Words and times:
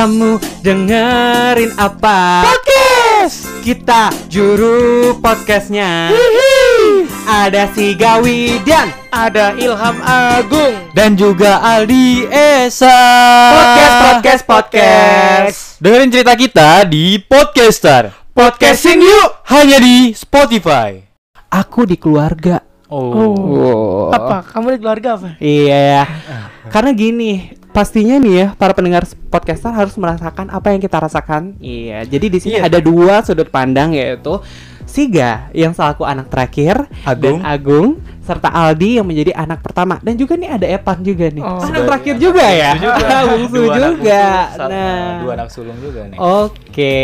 Kamu 0.00 0.40
dengerin 0.64 1.76
apa? 1.76 2.40
Podcast. 2.48 3.52
Kita 3.60 4.08
juru 4.32 5.12
podcastnya. 5.20 6.08
Ada 7.28 7.68
si 7.76 7.92
Gawi 8.00 8.64
dan 8.64 8.88
Ada 9.12 9.52
Ilham 9.60 10.00
Agung. 10.00 10.72
dan 10.96 11.20
juga 11.20 11.60
Aldi 11.60 12.24
Esa. 12.32 12.96
podcast 13.52 13.92
podcast 14.00 14.42
podcast. 14.48 15.58
Dengerin 15.84 16.08
cerita 16.08 16.32
kita 16.32 16.88
di 16.88 17.20
Podcaster. 17.20 18.16
Podcasting 18.32 19.04
yuk. 19.04 19.44
Hanya 19.52 19.84
di 19.84 20.16
Spotify. 20.16 20.96
Aku 21.52 21.84
di 21.84 22.00
keluarga. 22.00 22.64
Oh. 22.88 24.08
Apa? 24.16 24.48
Kamu 24.48 24.72
di 24.72 24.78
keluarga 24.80 25.20
apa? 25.20 25.36
Iya 25.36 25.76
ya. 25.76 26.04
Karena 26.72 26.96
gini, 26.96 27.59
pastinya 27.70 28.18
nih 28.18 28.34
ya 28.34 28.46
para 28.58 28.74
pendengar 28.74 29.06
podcaster 29.30 29.70
harus 29.70 29.94
merasakan 29.94 30.50
apa 30.50 30.74
yang 30.74 30.80
kita 30.82 30.98
rasakan. 30.98 31.54
Iya. 31.62 32.02
Jadi 32.04 32.26
di 32.26 32.38
sini 32.42 32.56
Iya. 32.58 32.66
ada 32.66 32.78
dua 32.82 33.22
sudut 33.22 33.48
pandang 33.48 33.94
yaitu 33.94 34.42
Siga 34.90 35.46
yang 35.54 35.70
selaku 35.70 36.02
anak 36.02 36.34
terakhir 36.34 36.90
Agung. 37.06 37.38
dan 37.38 37.46
Agung 37.46 37.88
serta 38.30 38.46
Aldi 38.48 38.90
yang 38.96 39.06
menjadi 39.06 39.34
anak 39.34 39.58
pertama 39.58 39.98
dan 39.98 40.14
juga 40.14 40.34
nih 40.34 40.50
ada 40.52 40.66
Epan 40.68 40.98
juga 41.00 41.26
nih. 41.26 41.42
Oh. 41.42 41.58
anak 41.58 41.82
terakhir 41.84 42.14
juga 42.16 42.46
ya. 42.46 42.70
Bungsu 43.26 43.58
Dua 43.58 43.74
anak 43.74 43.90
juga. 43.90 44.22
bungsu, 44.22 44.54
satu- 44.54 44.70
Nah. 44.70 45.10
dua 45.18 45.32
anak 45.34 45.48
sulung 45.50 45.78
juga 45.78 46.00
nih. 46.06 46.18
Oke, 46.22 47.02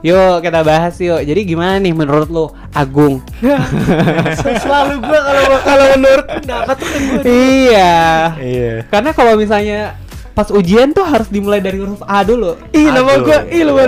yuk 0.00 0.34
kita 0.38 0.60
bahas 0.62 0.94
yuk. 0.96 1.18
Jadi 1.20 1.40
gimana 1.42 1.74
nih 1.76 1.90
menurut 1.90 2.28
lo 2.28 2.46
Agung? 2.70 3.18
Selalu 4.62 4.94
gua 5.00 5.20
kalau 5.20 5.42
kalau 5.60 5.86
menurut 5.94 6.26
pendapat 6.30 6.74
tuh 6.76 6.86
kan 6.86 7.00
gua. 7.02 7.20
iya. 7.26 7.94
Iya. 8.36 8.72
Karena 8.86 9.10
kalau 9.10 9.34
misalnya 9.34 9.98
pas 10.30 10.46
ujian 10.48 10.92
tuh 10.92 11.02
harus 11.02 11.26
dimulai 11.26 11.58
dari 11.58 11.76
huruf 11.76 12.04
A 12.04 12.22
dulu. 12.22 12.54
Ih, 12.70 12.86
nama 12.86 13.18
gua 13.18 13.38
ih 13.48 13.62
lu? 13.62 13.74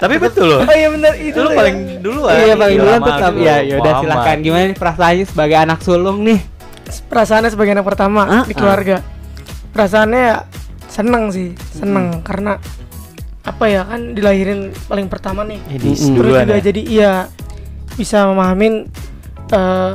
Tapi 0.00 0.14
betul 0.16 0.46
loh. 0.48 0.60
Oh 0.62 0.72
iya 0.72 0.88
benar 0.88 1.12
itu 1.14 1.36
lu 1.36 1.46
ya. 1.46 1.56
paling 1.56 1.76
duluan. 2.00 2.32
iya 2.34 2.54
paling 2.54 2.74
Udah 2.74 2.84
duluan 2.88 3.00
tetap 3.04 3.32
ya. 3.36 3.56
Yaudah 3.60 3.76
Muhammad. 3.92 4.02
silakan. 4.02 4.36
Gimana 4.40 4.62
nih 4.64 4.76
perasaannya 4.76 5.24
sebagai 5.26 5.56
anak 5.58 5.78
sulung 5.80 6.18
nih? 6.22 6.40
perasaannya 6.90 7.50
sebagai 7.50 7.72
anak 7.72 7.86
pertama 7.86 8.20
Ah, 8.24 8.42
di 8.42 8.50
ah. 8.50 8.56
keluarga. 8.56 8.96
Perasaannya 9.70 10.20
ya 10.24 10.38
seneng 10.86 11.30
sih, 11.30 11.48
seneng 11.70 12.18
karena 12.20 12.58
apa 13.40 13.64
ya 13.64 13.84
kan 13.84 14.10
dilahirin 14.10 14.60
paling 14.84 15.06
pertama 15.06 15.44
nih. 15.44 15.62
Ini 15.68 15.76
Mm-mm. 15.78 15.94
Terus 15.94 16.00
duluan 16.10 16.42
juga 16.42 16.56
ya. 16.56 16.62
jadi 16.64 16.82
iya 16.82 17.12
bisa 17.92 18.26
memahamin 18.26 18.90
eh, 19.48 19.92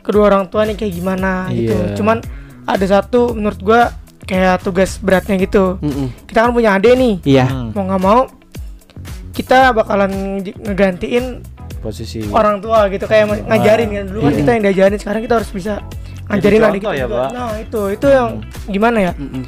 kedua 0.00 0.24
orang 0.28 0.48
tua 0.48 0.64
nih 0.64 0.74
kayak 0.74 0.94
gimana 0.94 1.48
Iya. 1.48 1.56
gitu. 1.58 1.76
Cuman 1.98 2.24
ada 2.64 2.86
satu 2.86 3.32
menurut 3.32 3.60
gua 3.60 3.92
kayak 4.22 4.60
tugas 4.60 4.96
beratnya 4.96 5.36
gitu. 5.36 5.76
Kita 6.24 6.44
kan 6.44 6.52
punya 6.52 6.74
adik 6.74 6.94
nih. 6.94 7.14
Iya. 7.26 7.44
Hmm, 7.44 7.70
Mau 7.72 7.84
nggak 7.84 8.00
mau 8.00 8.20
kita 9.38 9.70
bakalan 9.70 10.10
nge- 10.42 10.58
ngegantiin 10.58 11.24
posisi 11.78 12.26
orang 12.28 12.58
tua 12.58 12.90
gitu 12.90 13.06
kayak 13.06 13.24
ma- 13.24 13.44
ngajarin 13.46 13.88
kan 13.88 14.04
dulu 14.04 14.18
kan 14.20 14.28
Iya. 14.28 14.38
kita 14.42 14.50
yang 14.50 14.62
diajarin 14.66 14.98
sekarang 14.98 15.22
kita 15.22 15.34
harus 15.38 15.50
bisa 15.50 15.74
ngajarin 16.26 16.58
adik 16.58 16.64
contoh 16.64 16.74
kita 16.76 16.90
ya, 16.92 17.06
juga. 17.06 17.16
Pak. 17.16 17.30
nah 17.30 17.52
itu 17.56 17.80
itu 17.94 18.06
yang 18.08 18.28
gimana 18.66 18.98
ya 19.00 19.12
Mm-mm. 19.14 19.42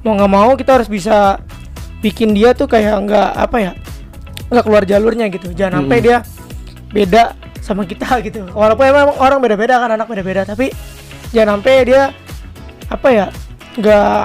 mau 0.00 0.12
nggak 0.14 0.30
mau 0.30 0.50
kita 0.54 0.70
harus 0.74 0.88
bisa 0.88 1.38
bikin 2.00 2.32
dia 2.32 2.52
tuh 2.52 2.64
kayak 2.64 3.04
nggak 3.04 3.30
apa 3.36 3.56
ya 3.60 3.72
nggak 4.48 4.64
keluar 4.64 4.82
jalurnya 4.82 5.28
gitu 5.28 5.52
jangan 5.52 5.84
sampai 5.84 5.96
Mm-mm. 5.96 6.06
dia 6.06 6.18
beda 6.90 7.22
sama 7.60 7.84
kita 7.84 8.08
gitu 8.26 8.48
walaupun 8.50 8.84
emang 8.84 9.12
orang 9.16 9.38
beda-beda 9.38 9.76
kan 9.76 9.90
anak 9.90 10.08
beda-beda 10.08 10.42
tapi 10.42 10.72
jangan 11.30 11.60
sampai 11.60 11.84
dia 11.84 12.02
apa 12.86 13.08
ya 13.08 13.26
nggak 13.74 14.24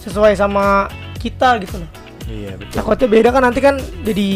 sesuai 0.00 0.34
sama 0.34 0.86
kita 1.16 1.58
gitu 1.58 1.78
loh 1.78 1.90
Iya, 2.24 2.52
betul. 2.54 2.72
takutnya 2.72 3.08
beda 3.08 3.28
kan 3.30 3.42
nanti 3.42 3.60
kan 3.60 3.74
jadi 4.02 4.28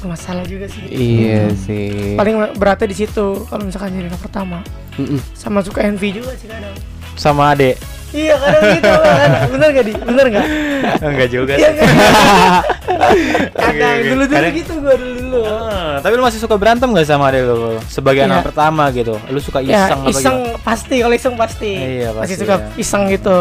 masalah 0.00 0.42
juga 0.42 0.64
sih 0.66 0.82
Iya 0.88 1.52
sih. 1.54 2.14
paling 2.14 2.34
beratnya 2.54 2.86
di 2.86 2.96
situ 2.98 3.26
kalau 3.44 3.62
misalkan 3.62 3.92
jadi 3.92 4.08
anak 4.08 4.18
pertama 4.20 4.58
Mm-mm. 4.96 5.20
sama 5.32 5.60
suka 5.60 5.82
envy 5.82 6.14
juga 6.14 6.32
sih 6.34 6.46
kadang 6.46 6.72
Sama 7.14 7.52
Ade. 7.52 7.76
iya 8.10 8.34
kadang 8.34 8.62
gitu 8.72 8.90
kan 9.20 9.30
bener 9.48 9.68
gak 9.70 9.84
di 9.84 9.92
bener 9.94 10.26
gak 10.30 10.46
Enggak 11.00 11.28
juga 11.28 11.52
iya 11.54 11.68
sih. 11.70 11.78
kan 11.78 11.90
kadang 13.60 13.96
dulu 14.02 14.22
dulu 14.22 14.24
Kadang- 14.32 14.56
gitu 14.56 14.72
gua 14.78 14.94
dulu 14.94 15.14
dulu 15.20 15.40
Ah, 15.42 15.94
tapi 16.00 16.12
lu 16.14 16.22
masih 16.22 16.38
suka 16.38 16.54
berantem 16.54 16.88
gak 16.88 17.04
sama 17.04 17.28
Ade 17.28 17.40
lu? 17.42 17.76
Sebagai 17.86 18.20
Iya. 18.20 18.30
anak 18.30 18.44
pertama 18.46 18.88
gitu. 18.90 19.14
Lu 19.26 19.38
suka 19.38 19.60
ya 19.60 19.84
iseng 19.84 20.00
apa 20.00 20.10
iseng 20.10 20.36
gimana? 20.40 20.58
pasti 20.60 20.94
kalau 20.96 21.14
iseng 21.14 21.34
pasti 21.36 21.70
Iya, 21.72 22.08
masih 22.10 22.18
pasti 22.18 22.34
suka 22.36 22.54
ya. 22.54 22.66
iseng 22.76 23.02
gitu. 23.06 23.36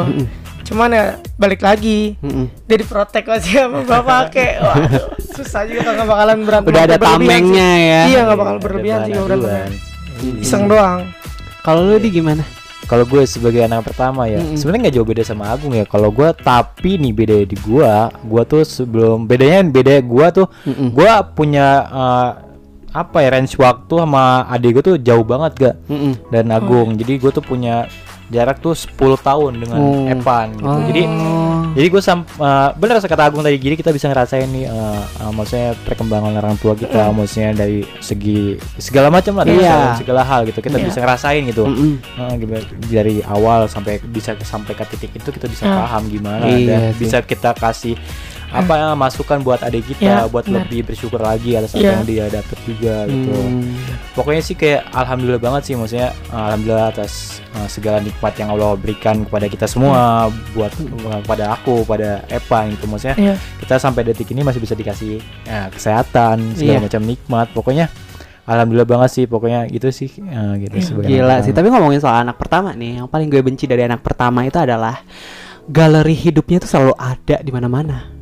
Cuman 0.69 0.89
ya 0.89 1.05
balik 1.35 1.59
lagi 1.59 2.13
Mm-mm. 2.19 2.45
jadi 2.63 2.83
protek 2.83 3.25
masih 3.25 3.53
sama 3.59 3.81
bapak 3.89 4.29
kayak 4.29 4.55
waduh 4.61 5.05
susah 5.33 5.65
juga 5.65 5.89
nggak 5.89 6.07
bakalan 6.07 6.37
berantem 6.45 6.69
Udah 6.69 6.81
ada 6.83 6.95
berlebihan 6.95 7.17
sih. 7.17 7.25
tamengnya 7.25 7.69
ya. 7.75 8.01
iya 8.05 8.19
nggak 8.23 8.37
bakal 8.37 8.53
Ada 8.53 8.61
berlebihan 8.61 8.99
sih 9.01 9.13
aduan. 9.15 9.69
iseng 10.37 10.63
doang 10.65 11.01
Kalau 11.59 11.83
lu 11.83 11.97
di 11.97 12.09
gimana? 12.09 12.41
Kalau 12.85 13.03
gue 13.03 13.21
sebagai 13.23 13.61
anak 13.61 13.85
pertama 13.85 14.25
ya, 14.25 14.39
Mm-mm. 14.39 14.57
sebenarnya 14.57 14.81
nggak 14.83 14.95
jauh 14.95 15.05
beda 15.05 15.21
sama 15.21 15.43
Agung 15.47 15.69
ya. 15.71 15.85
Kalau 15.85 16.09
gue 16.09 16.25
tapi 16.33 16.97
nih 16.97 17.13
beda 17.13 17.37
di 17.43 17.53
gua, 17.59 18.09
gua 18.23 18.41
tuh 18.43 18.63
sebelum 18.63 19.23
bedanya 19.23 19.61
beda 19.63 20.01
gua 20.01 20.33
tuh, 20.33 20.47
Mm-mm. 20.63 20.89
gua 20.89 21.21
punya 21.21 21.67
eh, 21.85 22.29
apa 22.89 23.17
ya 23.19 23.29
range 23.31 23.53
waktu 23.55 23.93
sama 23.93 24.41
adik 24.49 24.71
gue 24.73 24.83
tuh 24.83 24.97
jauh 24.97 25.21
banget 25.21 25.51
gak 25.59 25.75
Mm-mm. 25.85 26.13
dan 26.27 26.49
Agung. 26.49 26.95
Jadi 26.95 27.13
gue 27.17 27.29
tuh 27.29 27.43
punya 27.43 27.85
jarak 28.29 28.57
tuh 28.57 28.73
10 28.73 28.93
tahun 29.19 29.51
dengan 29.57 29.79
Oh. 29.79 30.05
Evan 30.05 30.47
gitu. 30.53 30.65
Oh. 30.65 30.81
Jadi 30.85 31.01
jadi 31.71 31.87
gue 31.87 32.01
sam 32.01 32.25
eh, 32.25 32.69
bener 32.73 32.97
kata 32.99 33.23
Agung 33.23 33.41
tadi 33.41 33.57
jadi 33.57 33.73
kita 33.73 33.89
bisa 33.89 34.05
ngerasain 34.05 34.45
nih 34.45 34.65
eh, 34.65 34.73
eh, 35.19 35.31
maksudnya 35.31 35.77
perkembangan 35.79 36.33
orang 36.35 36.55
tua 36.55 36.73
kita 36.73 37.09
maksudnya 37.09 37.53
dari 37.55 37.81
segi 37.99 38.57
segala 38.75 39.09
macam 39.09 39.33
lah 39.33 39.45
dari 39.45 39.59
Iya. 39.59 39.93
segala, 39.95 40.21
hal 40.23 40.45
gitu 40.45 40.59
kita 40.59 40.77
Iya. 40.77 40.85
bisa 40.85 40.97
ngerasain 40.99 41.41
gitu. 41.45 41.63
Nah, 42.11 42.33
gimana 42.35 42.61
dari 42.83 43.21
awal 43.21 43.65
sampai 43.65 44.01
bisa 44.03 44.33
sampai 44.39 44.73
ke 44.73 44.85
titik 44.87 45.11
itu 45.13 45.29
kita 45.29 45.45
bisa 45.45 45.63
Ah. 45.63 45.85
paham 45.85 46.07
gimana 46.07 46.45
Iya 46.45 46.65
dan 46.65 46.81
sih. 46.93 47.05
bisa 47.05 47.17
kita 47.21 47.53
kasih 47.53 47.93
apa 48.49 48.73
ya 48.73 48.87
masukan 48.91 49.39
buat 49.39 49.61
adik 49.61 49.85
kita 49.87 50.01
Ya, 50.01 50.17
buat 50.25 50.41
benar. 50.43 50.65
lebih 50.65 50.89
bersyukur 50.89 51.17
lagi 51.17 51.53
atas 51.53 51.71
apa 51.71 51.79
Iya. 51.79 51.91
yang 51.93 52.03
dia 52.03 52.25
dapat 52.27 52.57
juga 52.63 52.95
gitu. 53.05 53.29
Hmm. 53.29 53.77
Pokoknya 54.11 54.41
sih 54.41 54.53
kayak 54.53 54.89
alhamdulillah 54.89 55.37
banget 55.37 55.61
sih 55.63 55.73
maksudnya 55.73 56.09
alhamdulillah 56.27 56.89
atas 56.89 57.11
uh, 57.51 57.65
segala 57.65 57.97
nikmat 57.99 58.33
yang 58.35 58.49
Allah 58.49 58.73
berikan 58.73 59.21
kepada 59.21 59.45
kita 59.45 59.65
semua 59.65 60.27
buat 60.51 60.73
uh, 60.73 61.21
kepada 61.21 61.53
aku, 61.53 61.81
pada 61.83 62.25
Evan 62.27 62.73
gitu 62.73 62.85
maksudnya 62.85 63.15
iya 63.15 63.35
kita 63.59 63.77
sampai 63.77 64.01
detik 64.03 64.27
ini 64.27 64.41
masih 64.41 64.57
bisa 64.57 64.73
dikasih 64.73 65.17
ya, 65.43 65.69
kesehatan 65.69 66.53
segala 66.53 66.75
Iya. 66.75 66.83
macam 66.83 67.01
nikmat 67.03 67.47
pokoknya 67.51 67.85
alhamdulillah 68.43 68.89
banget 68.89 69.09
sih 69.13 69.25
pokoknya 69.25 69.69
gitu 69.69 69.87
sih 69.89 70.09
uh, 70.19 70.57
gitu 70.57 70.73
Iya. 70.73 70.83
sebagai 70.83 71.07
Gila 71.07 71.35
sih, 71.41 71.53
tapi 71.53 71.69
ngomongin 71.69 72.01
soal 72.01 72.17
anak 72.19 72.35
pertama 72.35 72.73
nih, 72.73 72.97
yang 72.97 73.05
paling 73.05 73.29
gue 73.29 73.39
benci 73.39 73.63
dari 73.63 73.85
anak 73.85 74.01
pertama 74.01 74.41
itu 74.41 74.57
adalah 74.57 75.05
galeri 75.65 76.17
hidupnya 76.17 76.57
tuh 76.57 76.67
selalu 76.67 76.93
ada 76.97 77.37
di 77.39 77.51
mana-mana. 77.53 78.17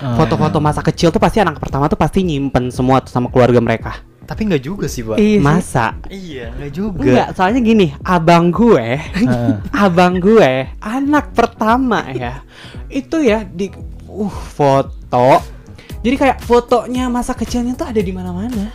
Ah. 0.00 0.16
Foto-foto 0.16 0.64
masa 0.64 0.80
kecil 0.80 1.12
tuh 1.12 1.20
pasti 1.20 1.44
anak 1.44 1.60
pertama 1.60 1.84
tuh 1.84 2.00
pasti 2.00 2.24
nyimpen 2.24 2.72
semua 2.72 3.04
tuh 3.04 3.12
sama 3.12 3.28
keluarga 3.28 3.60
mereka. 3.60 3.92
tapi 4.24 4.46
nggak 4.46 4.62
juga 4.62 4.86
sih 4.86 5.02
pak 5.02 5.18
iya. 5.18 5.42
Masa? 5.42 5.98
iya 6.06 6.54
nggak 6.54 6.70
juga 6.70 7.02
Enggak, 7.02 7.28
soalnya 7.34 7.60
gini, 7.60 7.90
abang 8.06 8.54
gue, 8.54 8.94
Heeh. 8.94 9.54
abang 9.84 10.22
gue, 10.22 10.70
anak 10.78 11.34
pertama 11.34 12.06
ya, 12.14 12.38
itu 12.86 13.26
ya 13.26 13.42
di 13.42 13.74
uh 14.06 14.36
foto. 14.54 15.42
Jadi 16.00 16.14
kayak 16.14 16.38
fotonya 16.40 17.10
masa 17.10 17.34
kecilnya 17.34 17.74
tuh 17.74 17.90
ada 17.90 17.98
di 17.98 18.12
mana-mana. 18.14 18.70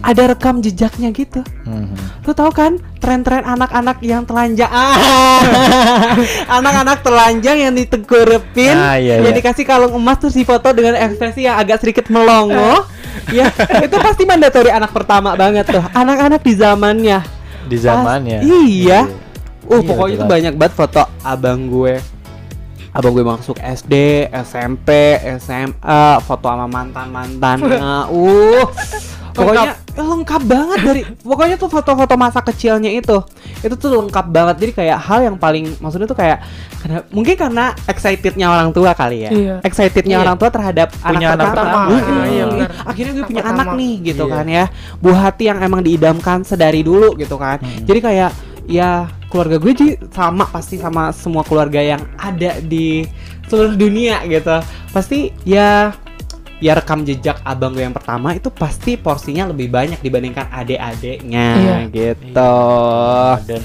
Ada 0.00 0.32
rekam 0.32 0.64
jejaknya 0.64 1.12
gitu. 1.12 1.44
Hmm. 1.68 1.92
Lu 2.24 2.32
tau 2.32 2.48
kan 2.48 2.80
tren-tren 2.98 3.44
anak-anak 3.44 4.00
yang 4.00 4.24
telanjang? 4.24 4.68
Ah, 4.72 5.44
Anak-anak 6.60 7.04
telanjang 7.04 7.68
yang 7.68 7.72
ditegurepin 7.76 8.72
Ah, 8.72 8.96
iya, 8.96 9.20
Yang 9.20 9.32
iya. 9.32 9.38
dikasih 9.44 9.64
kalung 9.68 9.92
emas 9.92 10.16
terus 10.16 10.36
foto 10.40 10.72
dengan 10.72 10.96
ekspresi 10.96 11.44
yang 11.44 11.60
agak 11.60 11.84
sedikit 11.84 12.08
melongo. 12.08 12.88
Ya 13.28 13.52
itu 13.84 13.96
pasti 14.00 14.24
mandatori 14.24 14.72
anak 14.72 14.90
pertama 14.96 15.36
banget 15.36 15.68
tuh. 15.68 15.84
Anak-anak 15.92 16.40
di 16.40 16.54
zamannya. 16.56 17.20
Di 17.68 17.76
zamannya. 17.76 18.38
Pas- 18.40 18.48
iya. 18.66 19.00
Uh 19.70 19.78
Iya, 19.78 19.86
pokoknya 19.86 20.14
itu 20.16 20.24
banyak 20.26 20.54
banget 20.56 20.74
foto 20.74 21.02
abang 21.22 21.68
gue. 21.68 22.00
Abang 22.90 23.14
gue 23.14 23.22
masuk 23.22 23.54
SD, 23.62 24.26
SMP, 24.42 25.20
SMA, 25.38 26.18
foto 26.26 26.46
sama 26.50 26.66
mantan-mantannya. 26.66 28.08
Uh 28.10 28.66
Pokoknya 29.30 29.78
lengkap. 30.02 30.42
banget 30.42 30.78
dari 30.80 31.02
pokoknya 31.20 31.56
tuh 31.56 31.68
foto-foto 31.68 32.14
masa 32.14 32.40
kecilnya 32.40 32.88
itu 32.88 33.20
itu 33.60 33.74
tuh 33.74 33.90
lengkap 33.98 34.26
banget 34.26 34.56
jadi 34.58 34.72
kayak 34.74 34.98
hal 35.00 35.20
yang 35.22 35.36
paling 35.36 35.76
maksudnya 35.78 36.04
tuh 36.04 36.14
kayak 36.14 36.40
karena 36.76 36.98
mungkin 37.08 37.34
karena 37.34 37.64
excitednya 37.84 38.46
orang 38.46 38.70
tua 38.70 38.92
kali 38.92 39.18
ya 39.20 39.30
Iya. 39.30 39.54
excitednya 39.60 40.16
Iya. 40.16 40.22
orang 40.22 40.36
tua 40.36 40.48
terhadap 40.48 40.88
Punya 40.92 41.06
anak 41.06 41.30
anak 41.30 41.46
pertama, 41.46 41.66
pertama. 41.66 41.90
Mm-mm. 41.90 42.22
Iya, 42.26 42.44
benar. 42.46 42.70
akhirnya 42.82 43.10
gue 43.10 43.18
Anak 43.18 43.28
punya 43.28 43.42
pertama. 43.42 43.62
anak 43.62 43.68
nih 43.76 43.94
gitu 44.04 44.24
Iya. 44.24 44.34
kan 44.34 44.46
ya 44.48 44.64
buah 44.96 45.20
hati 45.22 45.44
yang 45.44 45.58
emang 45.60 45.80
diidamkan 45.80 46.38
sedari 46.42 46.80
dulu 46.80 47.08
gitu 47.14 47.36
kan 47.36 47.58
Mm. 47.58 47.84
jadi 47.84 48.00
kayak 48.00 48.30
ya 48.66 48.90
keluarga 49.26 49.56
gue 49.56 49.72
jadi 49.72 49.92
sama 50.08 50.44
pasti 50.46 50.76
sama 50.76 51.10
semua 51.10 51.42
keluarga 51.42 51.78
yang 51.78 52.02
ada 52.16 52.58
di 52.58 53.02
seluruh 53.46 53.74
dunia 53.74 54.22
gitu 54.24 54.62
pasti 54.88 55.34
ya 55.42 55.90
ya 56.60 56.72
rekam 56.72 57.02
jejak 57.02 57.40
abang 57.42 57.72
gue 57.72 57.80
yang 57.80 57.92
pertama 57.92 58.30
itu 58.30 58.48
pasti 58.48 58.94
porsinya 58.94 59.48
lebih 59.48 59.66
banyak 59.66 59.98
dibandingkan 59.98 60.46
adik-adiknya 60.50 61.46
Iya. 61.56 61.76
gitu 61.88 62.56
dan 63.44 63.60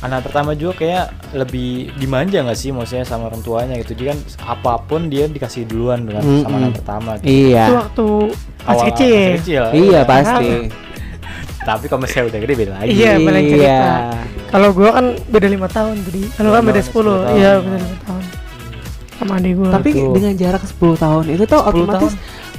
anak 0.00 0.26
pertama 0.26 0.50
juga 0.52 0.74
kayak 0.76 1.04
lebih 1.32 1.70
dimanja 1.94 2.42
nggak 2.42 2.58
sih 2.58 2.70
maksudnya 2.70 3.06
sama 3.06 3.30
orang 3.30 3.38
tuanya 3.40 3.78
gitu 3.78 3.94
dia 3.94 4.10
kan 4.10 4.18
apa 4.44 4.82
pun 4.82 5.06
dia 5.06 5.26
dikasih 5.26 5.62
duluan 5.64 6.02
dengan 6.02 6.18
sama 6.20 6.42
Mm-mm. 6.42 6.58
anak 6.58 6.72
pertama 6.76 7.10
gitu. 7.16 7.24
Itu 7.24 7.30
iya 7.30 7.64
waktu 7.70 8.06
masih 8.60 8.86
kecil. 8.90 9.14
masih 9.14 9.38
kecil 9.38 9.62
iya 9.72 10.00
pasti 10.02 10.50
tapi 11.62 11.84
kalau 11.86 12.02
misalnya 12.02 12.26
udah 12.28 12.40
gede 12.42 12.54
beda 12.58 12.72
lagi 12.74 12.90
Iya, 12.90 13.12
balik 13.16 13.44
cerita. 13.46 13.62
Iya. 13.62 13.86
Kalau 14.50 14.68
gua 14.74 14.90
kan 14.92 15.06
beda 15.30 15.46
lima 15.46 15.68
tahun 15.70 15.94
jadi. 16.02 16.22
Kalau 16.34 16.50
kan 16.50 16.62
beda 16.66 16.80
10. 16.82 16.90
10 16.90 16.90
tahun. 16.90 17.38
Iya, 17.38 17.50
beda 17.62 17.76
lima 17.78 17.98
tahun. 18.02 18.22
Sama 19.22 19.38
adik 19.38 19.52
gua. 19.54 19.70
tapi 19.70 19.90
Betul. 19.94 20.12
dengan 20.18 20.32
jarak 20.34 20.62
10 20.66 21.02
tahun 21.02 21.24
itu 21.30 21.44
tuh 21.46 21.60
10 21.62 21.68
otomatis 21.70 22.12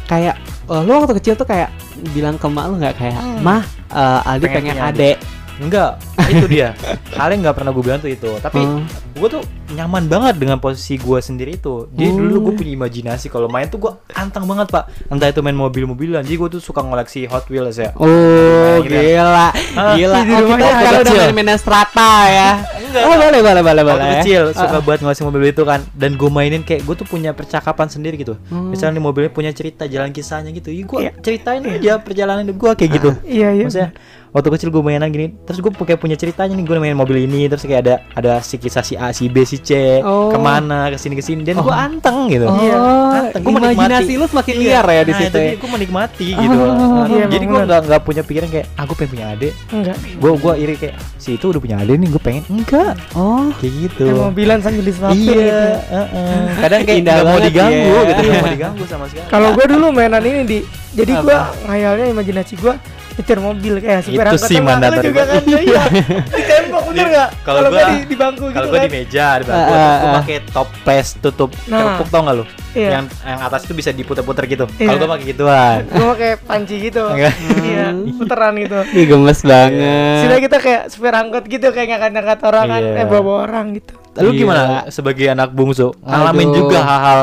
kayak 0.08 0.36
eh, 0.72 0.82
lu 0.84 0.92
waktu 0.96 1.14
kecil 1.20 1.34
tuh 1.36 1.48
kayak 1.48 1.70
bilang 2.12 2.36
ke 2.40 2.48
mak 2.48 2.66
lu 2.72 2.76
nggak 2.80 2.96
kayak 2.96 3.22
mah 3.44 3.64
eh, 3.92 4.30
Aldi 4.32 4.46
Pengen 4.48 4.56
pengen, 4.56 4.76
punya 4.76 4.88
adek 4.92 5.18
enggak 5.64 5.92
itu 6.34 6.46
dia 6.48 6.76
halnya 7.12 7.38
nggak 7.42 7.56
pernah 7.56 7.72
gue 7.72 7.84
bilang 7.84 7.98
tuh 7.98 8.08
itu 8.08 8.32
tapi 8.38 8.60
Hmm. 8.60 8.84
gue 9.14 9.28
tuh 9.30 9.44
nyaman 9.72 10.06
banget 10.06 10.36
dengan 10.36 10.58
posisi 10.58 10.96
gue 10.96 11.20
sendiri 11.20 11.56
itu 11.56 11.88
jadi 11.90 12.10
Oh. 12.10 12.18
dulu 12.20 12.36
gue 12.46 12.54
punya 12.56 12.72
imajinasi 12.76 13.28
kalau 13.28 13.48
main 13.48 13.66
tuh 13.66 13.80
gue 13.80 13.92
antang 14.14 14.44
banget 14.44 14.68
pak 14.68 14.84
entah 15.08 15.28
itu 15.28 15.40
main 15.40 15.54
mobil-mobilan 15.54 16.22
jadi 16.22 16.36
gue 16.36 16.50
tuh 16.50 16.62
suka 16.62 16.80
ngoleksi 16.80 17.26
Hot 17.26 17.48
Wheels 17.48 17.78
ya 17.78 17.92
Oh 17.96 18.78
Gitu. 18.80 18.90
gila, 18.92 19.54
Ah, 19.76 19.94
gila. 19.94 20.18
di 20.20 20.34
Oh, 20.34 20.42
kita 20.46 20.66
sekarang 20.66 21.02
udah 21.04 21.14
main-main 21.30 21.58
strata 21.58 22.12
ya. 22.26 22.50
Enggak. 22.76 23.04
Oh 23.04 23.16
boleh 23.16 23.40
boleh 23.40 23.62
boleh 23.62 23.84
boleh. 23.84 24.02
Waktu 24.02 24.16
kecil 24.20 24.42
suka 24.52 24.78
Ah. 24.78 24.82
buat 24.82 24.98
ngoleksi 24.98 25.24
mobil 25.24 25.42
itu 25.48 25.64
kan 25.64 25.80
dan 25.92 26.12
gue 26.14 26.26
mainin 26.28 26.62
kayak 26.62 26.82
gue 26.84 26.96
tuh 26.96 27.06
punya 27.06 27.32
percakapan 27.32 27.86
sendiri 27.86 28.16
gitu 28.16 28.34
Hmm. 28.44 28.70
misalnya 28.70 28.98
mobilnya 28.98 29.30
punya 29.30 29.52
cerita 29.52 29.86
jalan 29.86 30.10
kisahnya 30.10 30.50
gitu 30.52 30.70
gue 30.70 31.00
Iya. 31.00 31.12
ceritain 31.20 31.62
aja 31.62 31.98
perjalanan 31.98 32.46
gue 32.46 32.72
kayak 32.72 32.92
gitu 32.92 33.10
Iya, 33.24 33.50
iya. 33.52 33.64
maksudnya 33.64 33.92
waktu 34.34 34.50
kecil 34.50 34.68
gue 34.68 34.82
mainan 34.82 35.08
gini 35.08 35.38
terus 35.40 35.58
gue 35.58 35.70
kayak 35.70 35.96
punya 35.96 36.14
ceritanya 36.14 36.52
nih 36.52 36.66
gue 36.66 36.76
main 36.76 36.94
mobil 36.94 37.22
ini 37.22 37.46
terus 37.46 37.62
kayak 37.62 37.82
ada 37.82 37.96
ada 38.12 38.34
si 38.40 38.58
kisah 38.58 38.82
si 38.82 38.94
A 38.96 39.10
si 39.10 39.26
B 39.28 39.42
si 39.44 39.58
C 39.58 40.02
Oh. 40.02 40.28
ke 40.28 40.38
mana 40.38 40.90
ke 40.90 40.98
sini 40.98 41.14
ke 41.14 41.22
sini 41.22 41.42
dan 41.42 41.56
gue 41.56 41.64
Oh. 41.64 41.70
anteng 41.70 42.26
gitu 42.28 42.44
Oh, 42.44 42.58
Iya. 42.58 42.76
Anteng. 43.22 43.42
Menikmati. 43.46 43.78
imajinasi 43.78 44.12
lu 44.16 44.26
semakin 44.26 44.54
liar 44.58 44.82
ya 44.84 45.02
di 45.02 45.12
nah, 45.12 45.20
situ. 45.20 45.30
itu 45.30 45.40
ya. 45.40 45.54
gue 45.56 45.70
menikmati 45.72 46.28
gitu 46.34 46.56
Oh, 46.56 46.74
Nah, 46.74 47.06
iya, 47.08 47.26
jadi 47.28 47.40
emang 47.40 47.54
gue 47.54 47.62
nggak 47.64 47.82
nggak 47.86 48.02
punya 48.02 48.22
pikiran 48.24 48.50
kayak 48.50 48.68
aku 48.74 48.92
pengen 48.96 49.10
punya 49.12 49.26
adik 49.32 49.54
Enggak. 49.70 49.98
gue 50.02 50.32
gue 50.36 50.54
iri 50.58 50.76
kayak 50.76 50.96
si 51.16 51.30
itu 51.34 51.46
udah 51.48 51.62
punya 51.62 51.76
adik 51.78 51.96
nih 51.96 52.10
gue 52.10 52.22
pengen 52.24 52.44
enggak 52.50 52.94
Oh, 53.14 53.54
kayak 53.56 53.74
gitu 53.86 54.06
Kayak 54.08 54.26
mobilan 54.26 54.58
sambil 54.60 54.82
disuapin 54.82 55.18
iya 55.20 55.30
gitu. 55.30 55.70
heeh. 55.94 56.42
kadang 56.64 56.82
kayak 56.84 57.00
nggak 57.04 57.18
mau 57.22 57.38
diganggu 57.38 57.78
ya. 57.88 58.02
gitu 58.04 58.20
nggak 58.20 58.34
Iya. 58.34 58.42
mau 58.42 58.52
diganggu 58.52 58.84
sama 58.84 59.06
sekali 59.08 59.30
Kalau 59.30 59.48
gua 59.52 59.66
dulu 59.68 59.86
mainan 59.90 60.22
ini 60.22 60.42
di 60.44 60.58
jadi 60.92 61.14
gua 61.20 61.38
ngayalnya 61.64 62.06
imajinasi 62.12 62.54
gua 62.58 62.74
nyetir 63.14 63.38
mobil 63.38 63.74
kayak 63.78 64.02
supir 64.02 64.26
Itu 64.26 64.38
sih 64.42 64.58
mandatori 64.58 65.06
juga 65.08 65.24
kan? 65.24 65.42
Iya. 65.46 65.84
Di 66.34 66.44
tembok 66.44 66.84
bener 66.90 67.06
nggak? 67.08 67.30
Kalau 67.42 67.60
nggak 67.60 67.72
gua- 67.72 67.86
di, 67.86 67.98
di 68.04 68.16
bangku 68.16 68.46
kalau 68.46 68.52
gitu 68.52 68.68
gue 68.68 68.76
kan? 68.76 68.84
di 68.84 68.92
meja 68.92 69.28
di 69.38 69.46
bangku. 69.46 69.70
Ah, 69.70 69.78
ah, 69.78 69.94
gue 69.94 70.10
ah. 70.10 70.14
pakai 70.18 70.38
toples 70.50 71.08
tutup 71.20 71.50
Nah. 71.64 71.78
kerupuk 71.80 72.08
tau 72.10 72.22
gak 72.24 72.36
lu? 72.36 72.46
Iya. 72.74 72.90
yang 72.90 73.06
yang 73.22 73.40
atas 73.40 73.62
itu 73.64 73.74
bisa 73.74 73.90
diputer-puter 73.90 74.44
gitu. 74.48 74.66
Iya. 74.74 74.88
kalau 74.88 74.98
gue 74.98 75.10
pakai 75.12 75.26
gituan. 75.30 75.80
Gua 75.88 76.06
pakai 76.12 76.32
panci 76.42 76.76
gitu. 76.82 77.04
Iya 77.14 77.86
puteran 78.16 78.54
gitu. 78.58 78.78
Ih 78.98 79.06
gemes 79.06 79.40
banget. 79.42 80.20
Sini 80.20 80.36
kita 80.42 80.58
kayak 80.58 80.82
supir 80.90 81.14
angkot 81.14 81.46
gitu 81.46 81.68
kayak 81.70 81.88
ngangkat-ngangkat 81.92 82.40
orang 82.44 82.66
kan. 82.68 82.82
Iya. 82.82 82.98
eh 82.98 83.06
bawa 83.06 83.34
orang 83.44 83.66
gitu. 83.74 83.94
Lu 84.16 84.30
Iya. 84.30 84.40
gimana 84.40 84.62
sebagai 84.90 85.26
anak 85.28 85.50
bungsu? 85.50 85.94
Ngalamin 86.02 86.50
juga 86.52 86.80
hal-hal 86.80 87.20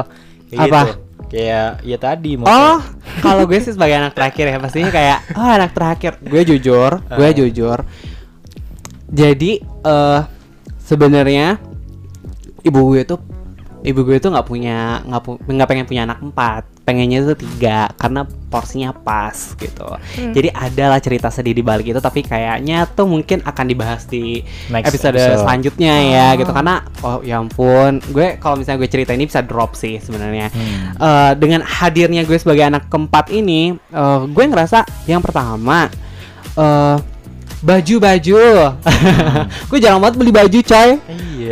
Apa? 0.52 0.80
Kayak 1.30 1.80
ya 1.80 1.96
tadi 1.96 2.34
Oh, 2.36 2.78
kalau 3.20 3.46
gue 3.46 3.56
sih 3.56 3.70
sebagai 3.70 3.96
anak 3.96 4.12
terakhir 4.12 4.44
ya 4.46 4.58
pastinya 4.58 4.90
kayak 4.90 5.18
oh 5.32 5.46
anak 5.48 5.70
terakhir. 5.70 6.18
Gue 6.20 6.42
jujur, 6.44 6.98
gue 7.00 7.24
Ah. 7.24 7.32
jujur. 7.32 7.78
Jadi 9.06 9.58
eh 9.62 10.20
sebenarnya 10.80 11.58
ibu 12.60 12.80
gue 12.88 13.02
tuh 13.04 13.18
ibu 13.80 14.00
gue 14.02 14.18
tuh 14.18 14.28
nggak 14.28 14.44
punya 14.44 15.00
nggak 15.02 15.22
pu- 15.24 15.40
nggak 15.40 15.68
pengen 15.68 15.86
punya 15.86 16.02
anak 16.04 16.18
empat 16.20 16.66
pengennya 16.90 17.22
tuh 17.24 17.38
tiga 17.38 17.86
karena 17.94 18.22
porsinya 18.50 18.90
pas 18.90 19.30
gitu 19.54 19.86
jadi 20.34 20.50
ada 20.50 20.90
lah 20.90 20.98
cerita 20.98 21.30
sedih 21.30 21.54
di 21.54 21.62
balik 21.62 21.86
itu 21.86 21.98
tapi 21.98 22.20
kayaknya 22.20 22.82
tuh 22.84 23.06
mungkin 23.06 23.38
akan 23.40 23.64
dibahas 23.64 24.04
di 24.04 24.42
Next 24.66 24.90
episode, 24.90 25.14
episode. 25.14 25.40
selanjutnya 25.40 25.94
ya 26.02 26.26
Ah. 26.26 26.30
gitu 26.34 26.50
karena 26.50 26.74
oh 27.00 27.22
ya 27.22 27.38
ampun 27.38 28.02
gue 28.04 28.36
kalau 28.36 28.58
misalnya 28.58 28.82
gue 28.82 28.90
cerita 28.90 29.14
ini 29.14 29.24
bisa 29.24 29.38
drop 29.40 29.72
sih 29.72 29.96
sebenarnya 29.96 30.50
Hmm. 30.50 30.98
Eh, 30.98 31.32
dengan 31.38 31.62
hadirnya 31.62 32.26
gue 32.26 32.34
sebagai 32.34 32.66
anak 32.66 32.90
keempat 32.90 33.30
ini, 33.30 33.70
eh, 33.72 34.20
gue 34.26 34.44
ngerasa 34.44 34.82
yang 35.06 35.22
pertama 35.22 35.86
eh, 36.52 36.96
baju-baju. 37.60 38.40
gue 39.68 39.78
jarang 39.78 40.00
banget 40.00 40.16
beli 40.16 40.32
baju, 40.32 40.58
coy. 40.60 40.90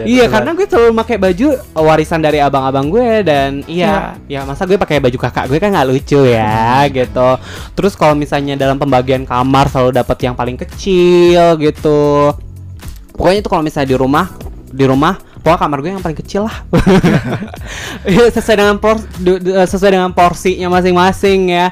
Iya 0.05 0.21
Iya, 0.21 0.25
karena 0.29 0.51
gue 0.53 0.67
selalu 0.67 0.93
pakai 0.95 1.17
baju 1.17 1.49
eh, 1.55 1.83
warisan 1.83 2.21
dari 2.21 2.39
abang-abang 2.39 2.87
gue 2.87 3.23
dan 3.23 3.63
iya, 3.65 4.15
ya 4.27 4.45
masa 4.45 4.63
gue 4.63 4.77
pakai 4.77 4.99
baju 4.99 5.19
kakak 5.19 5.49
gue 5.49 5.59
kan 5.59 5.73
nggak 5.73 5.89
lucu 5.89 6.21
ya 6.23 6.83
gitu. 6.97 7.29
Terus 7.73 7.95
kalau 7.95 8.13
misalnya 8.13 8.55
dalam 8.55 8.77
pembagian 8.77 9.25
kamar 9.25 9.67
selalu 9.67 9.97
dapat 9.97 10.19
yang 10.21 10.35
paling 10.35 10.55
kecil 10.55 11.57
gitu. 11.57 12.31
Pokoknya 13.15 13.39
itu 13.41 13.49
kalau 13.49 13.63
misalnya 13.63 13.89
di 13.89 13.99
rumah, 13.99 14.27
di 14.69 14.85
rumah 14.87 15.15
pokoknya 15.39 15.59
kamar 15.59 15.79
gue 15.81 15.91
yang 15.91 16.05
paling 16.05 16.19
kecil 16.19 16.43
lah. 16.47 16.57
Iya, 18.09 18.31
sesuai 18.33 18.57
dengan 18.57 18.77
por 18.79 18.97
du- 19.21 19.43
sesuai 19.43 19.93
dengan 19.93 20.11
porsinya 20.15 20.69
masing-masing 20.71 21.53
ya. 21.53 21.67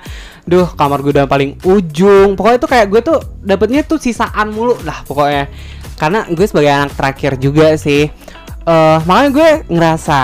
Duh, 0.46 0.68
kamar 0.68 1.02
gue 1.02 1.10
udah 1.10 1.26
paling 1.26 1.58
ujung. 1.64 2.34
Pokoknya 2.34 2.58
itu 2.60 2.68
kayak 2.68 2.86
gue 2.86 3.00
tuh 3.02 3.18
dapetnya 3.42 3.82
tuh 3.82 3.98
sisaan 3.98 4.52
mulu 4.52 4.78
lah 4.82 5.02
pokoknya. 5.02 5.48
Karena 5.96 6.28
gue 6.28 6.46
sebagai 6.46 6.70
anak 6.70 6.92
terakhir 6.94 7.40
juga 7.40 7.74
sih. 7.76 8.08
eh 8.66 8.98
makanya 9.06 9.30
gue 9.30 9.48
ngerasa 9.70 10.20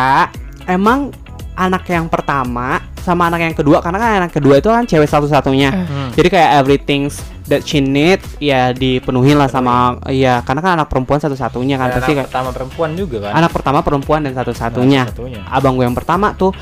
emang 0.66 1.14
anak 1.54 1.86
yang 1.86 2.10
pertama 2.10 2.82
sama 3.02 3.26
anak 3.26 3.50
yang 3.50 3.54
kedua 3.54 3.78
karena 3.82 3.99
kan 3.99 4.11
anak 4.23 4.32
kedua 4.35 4.62
itu 4.62 4.70
kan 4.70 4.87
cewek 4.87 5.11
satu-satunya. 5.11 5.70
Hmm. 5.70 6.11
Jadi 6.14 6.28
kayak 6.30 6.50
everything 6.62 7.06
that 7.50 7.66
she 7.66 7.82
need 7.82 8.23
ya 8.38 8.70
dipenuhin 8.70 9.35
lah 9.35 9.50
sama 9.50 9.99
ya 10.11 10.40
karena 10.47 10.61
kan 10.62 10.73
anak 10.78 10.88
perempuan 10.88 11.18
satu-satunya 11.18 11.75
kan 11.78 11.90
pasti 11.99 12.14
anak 12.14 12.30
pertama 12.30 12.50
perempuan 12.54 12.90
juga 12.94 13.16
kan 13.26 13.32
anak 13.42 13.50
pertama 13.50 13.78
perempuan 13.82 14.20
dan 14.23 14.32
satu-satunya. 14.38 15.02
satunya 15.11 15.40
Abang 15.50 15.75
gue 15.75 15.85
yang 15.87 15.99
pertama 15.99 16.35
tuh 16.38 16.54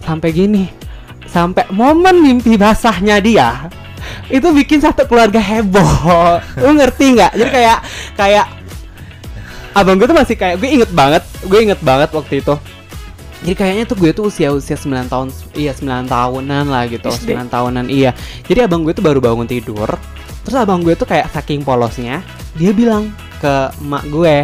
sampai 0.00 0.32
gini. 0.32 0.64
Sampai 1.30 1.68
momen 1.70 2.24
mimpi 2.24 2.58
basahnya 2.58 3.22
dia 3.22 3.70
itu 4.28 4.48
bikin 4.50 4.78
satu 4.82 5.06
keluarga 5.06 5.38
heboh. 5.38 6.40
Lu 6.60 6.74
ngerti 6.76 7.18
nggak? 7.18 7.32
Jadi 7.36 7.50
kayak 7.50 7.78
kayak 8.14 8.46
abang 9.70 9.96
gue 9.96 10.06
tuh 10.10 10.18
masih 10.18 10.34
kayak 10.34 10.58
gue 10.58 10.68
inget 10.68 10.90
banget, 10.90 11.22
gue 11.46 11.58
inget 11.62 11.80
banget 11.80 12.10
waktu 12.10 12.42
itu. 12.42 12.54
Jadi 13.40 13.54
kayaknya 13.56 13.84
tuh 13.88 13.96
gue 13.96 14.10
tuh 14.12 14.28
usia 14.28 14.52
usia 14.52 14.76
9 14.76 15.08
tahun, 15.08 15.32
iya 15.56 15.72
9 15.72 16.10
tahunan 16.10 16.64
lah 16.68 16.84
gitu, 16.90 17.08
SD. 17.08 17.32
9 17.32 17.48
tahunan 17.48 17.86
iya. 17.88 18.12
Jadi 18.44 18.66
abang 18.66 18.84
gue 18.84 18.92
tuh 18.92 19.00
baru 19.00 19.16
bangun 19.22 19.48
tidur, 19.48 19.88
terus 20.44 20.56
abang 20.60 20.84
gue 20.84 20.92
tuh 20.92 21.08
kayak 21.08 21.32
saking 21.32 21.64
polosnya, 21.64 22.20
dia 22.58 22.76
bilang 22.76 23.08
ke 23.40 23.72
emak 23.80 24.04
gue 24.12 24.36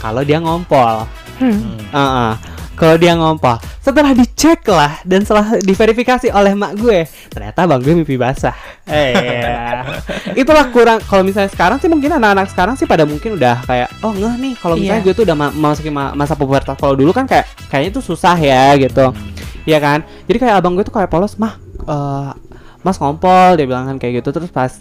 kalau 0.00 0.24
dia 0.24 0.40
ngompol. 0.40 1.04
Hmm. 1.36 1.52
Hmm. 1.52 1.78
Heeh. 1.92 2.32
Kalau 2.72 2.96
dia 2.96 3.12
ngompol, 3.12 3.60
setelah 3.78 4.10
dicek 4.10 4.64
lah 4.64 4.96
dan 5.02 5.22
setelah 5.22 5.60
diverifikasi 5.60 6.32
oleh 6.32 6.52
mak 6.52 6.74
gue, 6.74 7.04
ternyata 7.28 7.62
bang 7.62 7.78
gue 7.78 7.94
mimpi 7.94 8.16
basah. 8.16 8.56
Eh, 8.84 9.12
itulah 10.40 10.66
kurang. 10.68 10.98
Kalau 10.98 11.20
misalnya 11.20 11.46
sekarang 11.48 11.76
sih 11.76 11.86
mungkin 11.86 12.10
anak-anak 12.10 12.48
sekarang 12.48 12.74
sih 12.74 12.84
pada 12.84 13.04
mungkin 13.04 13.36
udah 13.36 13.60
kayak, 13.62 13.92
oh 14.00 14.10
ngeh 14.10 14.34
nih. 14.36 14.54
Kalau 14.56 14.74
misalnya 14.74 14.98
Iya. 14.98 15.06
gue 15.06 15.14
tuh 15.14 15.24
udah 15.24 15.36
ma 15.36 15.46
masukin 15.48 15.92
ma- 15.92 16.12
masa 16.12 16.32
pubertas. 16.32 16.74
Kalau 16.74 16.96
dulu 16.96 17.12
kan 17.12 17.28
kayak 17.28 17.44
kayaknya 17.68 17.92
tuh 17.92 18.04
susah 18.04 18.34
ya 18.34 18.72
gitu, 18.74 19.12
Iya 19.62 19.78
kan? 19.78 20.00
Jadi 20.24 20.38
kayak 20.40 20.54
abang 20.58 20.72
gue 20.72 20.82
tuh 20.82 20.90
kayak 20.90 21.06
polos, 21.06 21.36
mah, 21.36 21.54
eh, 21.78 22.30
mas 22.80 22.96
ngompol, 22.96 23.54
dia 23.54 23.62
bilang 23.62 23.84
kan 23.84 23.96
kayak 23.96 24.18
gitu. 24.18 24.32
Terus 24.32 24.48
pas 24.48 24.72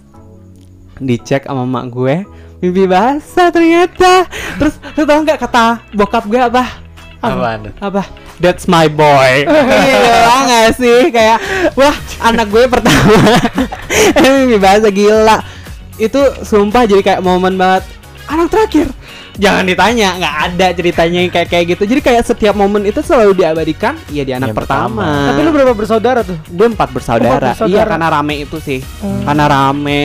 dicek 0.98 1.44
sama 1.44 1.66
mak 1.66 1.86
gue, 1.88 2.24
mimpi 2.60 2.88
basah 2.88 3.52
ternyata. 3.52 4.26
Terus 4.58 4.80
lu 4.96 5.04
tau 5.04 5.20
nggak 5.20 5.38
kata 5.38 5.66
bokap 5.92 6.24
gue 6.26 6.40
apa? 6.40 6.64
Apaan 7.22 7.70
tuh? 7.70 7.74
apa? 7.78 8.01
That's 8.38 8.66
my 8.66 8.90
boy. 8.90 9.46
Gila 9.46 10.38
nggak 10.50 10.70
sih? 10.74 11.13
Kayak 11.13 11.38
wah 11.74 11.94
anak 12.20 12.50
gue 12.50 12.66
pertama. 12.66 13.38
Ini 14.18 14.58
bahasa 14.58 14.90
gila. 14.90 15.38
Itu 15.96 16.18
sumpah 16.42 16.84
jadi 16.84 17.01
kayak 17.01 17.22
momen 17.22 17.56
banget. 17.56 17.86
Anak 18.25 18.50
terakhir. 18.50 18.90
Jangan 19.32 19.63
ditanya 19.63 20.18
nggak 20.18 20.36
ada 20.50 20.68
ceritanya 20.74 21.20
yang 21.22 21.32
kayak 21.32 21.48
kayak 21.48 21.66
gitu. 21.70 21.84
Jadi 21.86 22.01
kayak 22.01 22.24
setiap 22.25 22.54
momen 22.54 22.84
itu 22.84 23.00
selalu 23.00 23.38
diabadikan 23.38 23.96
ya 24.10 24.25
di 24.25 24.34
anak 24.34 24.51
Yang 24.51 24.58
pertama. 24.58 25.01
pertama, 25.06 25.28
Tapi 25.30 25.40
lu 25.40 25.51
berapa 25.51 25.74
bersaudara 25.74 26.20
tuh? 26.22 26.38
gue 26.42 26.68
empat 26.68 26.90
bersaudara. 26.90 27.38
Empat 27.38 27.44
bersaudara. 27.54 27.72
iya 27.72 27.84
karena 27.86 28.08
rame 28.10 28.36
itu 28.42 28.58
sih. 28.58 28.82
Hmm. 29.00 29.24
karena 29.24 29.46
rame. 29.46 30.01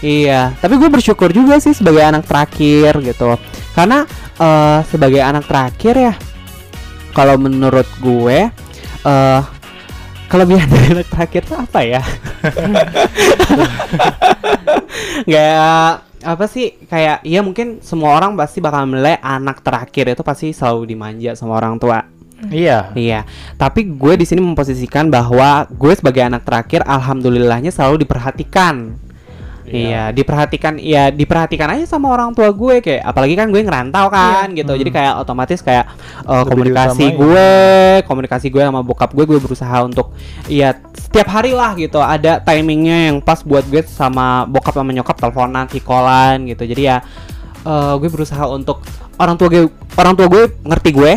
Iya. 0.00 0.54
Tapi 0.56 0.74
gue 0.78 0.88
bersyukur 0.88 1.28
juga 1.28 1.58
sih 1.58 1.74
sebagai 1.74 2.00
anak 2.00 2.24
terakhir 2.24 3.02
gitu. 3.02 3.34
Karena 3.74 4.06
eh, 4.38 4.78
sebagai 4.86 5.20
anak 5.20 5.44
terakhir 5.44 5.94
ya 5.98 6.14
kalau 7.14 7.36
menurut 7.36 7.86
gue 8.00 8.50
eh 9.06 9.42
kelebihan 10.30 10.70
dari 10.70 10.86
anak 10.94 11.08
terakhir 11.10 11.42
tuh 11.42 11.58
apa 11.58 11.80
ya 11.82 12.02
nggak 15.26 15.90
apa 16.20 16.44
sih 16.46 16.78
kayak 16.86 17.26
ya 17.26 17.40
mungkin 17.42 17.82
semua 17.82 18.14
orang 18.14 18.38
pasti 18.38 18.62
bakal 18.62 18.86
menilai 18.86 19.18
anak 19.18 19.64
terakhir 19.64 20.14
itu 20.14 20.22
pasti 20.22 20.54
selalu 20.54 20.86
dimanja 20.86 21.34
sama 21.34 21.58
orang 21.58 21.80
tua 21.82 22.06
Iya. 22.48 22.96
Iya, 22.96 23.28
tapi 23.60 23.84
gue 23.84 24.16
di 24.16 24.24
sini 24.24 24.40
memposisikan 24.40 25.12
bahwa 25.12 25.68
gue 25.68 25.92
sebagai 25.92 26.24
anak 26.24 26.48
terakhir, 26.48 26.80
alhamdulillahnya 26.88 27.68
selalu 27.68 28.08
diperhatikan. 28.08 28.96
Iya, 29.70 30.10
diperhatikan, 30.10 30.82
ya 30.82 31.14
diperhatikan 31.14 31.70
aja 31.78 31.86
sama 31.86 32.10
orang 32.10 32.34
tua 32.34 32.50
gue 32.50 32.82
kayak, 32.82 33.06
apalagi 33.06 33.38
kan 33.38 33.46
gue 33.54 33.62
ngerantau 33.62 34.10
kan, 34.10 34.50
gitu. 34.50 34.74
Jadi 34.74 34.90
kayak 34.90 35.22
otomatis 35.22 35.62
kayak 35.62 35.86
uh, 36.26 36.42
komunikasi 36.42 37.14
gue, 37.14 37.50
komunikasi 38.10 38.46
gue 38.50 38.62
sama 38.66 38.82
bokap 38.82 39.14
gue, 39.14 39.24
gue 39.30 39.38
berusaha 39.38 39.86
untuk, 39.86 40.10
ya 40.50 40.74
setiap 40.98 41.30
hari 41.30 41.54
lah 41.54 41.78
gitu, 41.78 42.02
ada 42.02 42.42
timingnya 42.42 43.14
yang 43.14 43.22
pas 43.22 43.46
buat 43.46 43.62
gue 43.70 43.86
sama 43.86 44.42
bokap 44.50 44.74
sama 44.74 44.90
nyokap 44.90 45.16
teleponan, 45.22 45.70
callan 45.70 46.50
gitu. 46.50 46.66
Jadi 46.66 46.82
ya, 46.90 46.98
uh, 47.62 47.94
gue 47.94 48.10
berusaha 48.10 48.42
untuk 48.50 48.82
orang 49.22 49.38
tua 49.38 49.48
gue, 49.48 49.70
orang 49.94 50.14
tua 50.18 50.26
gue 50.26 50.42
ngerti 50.66 50.90
gue, 50.90 51.12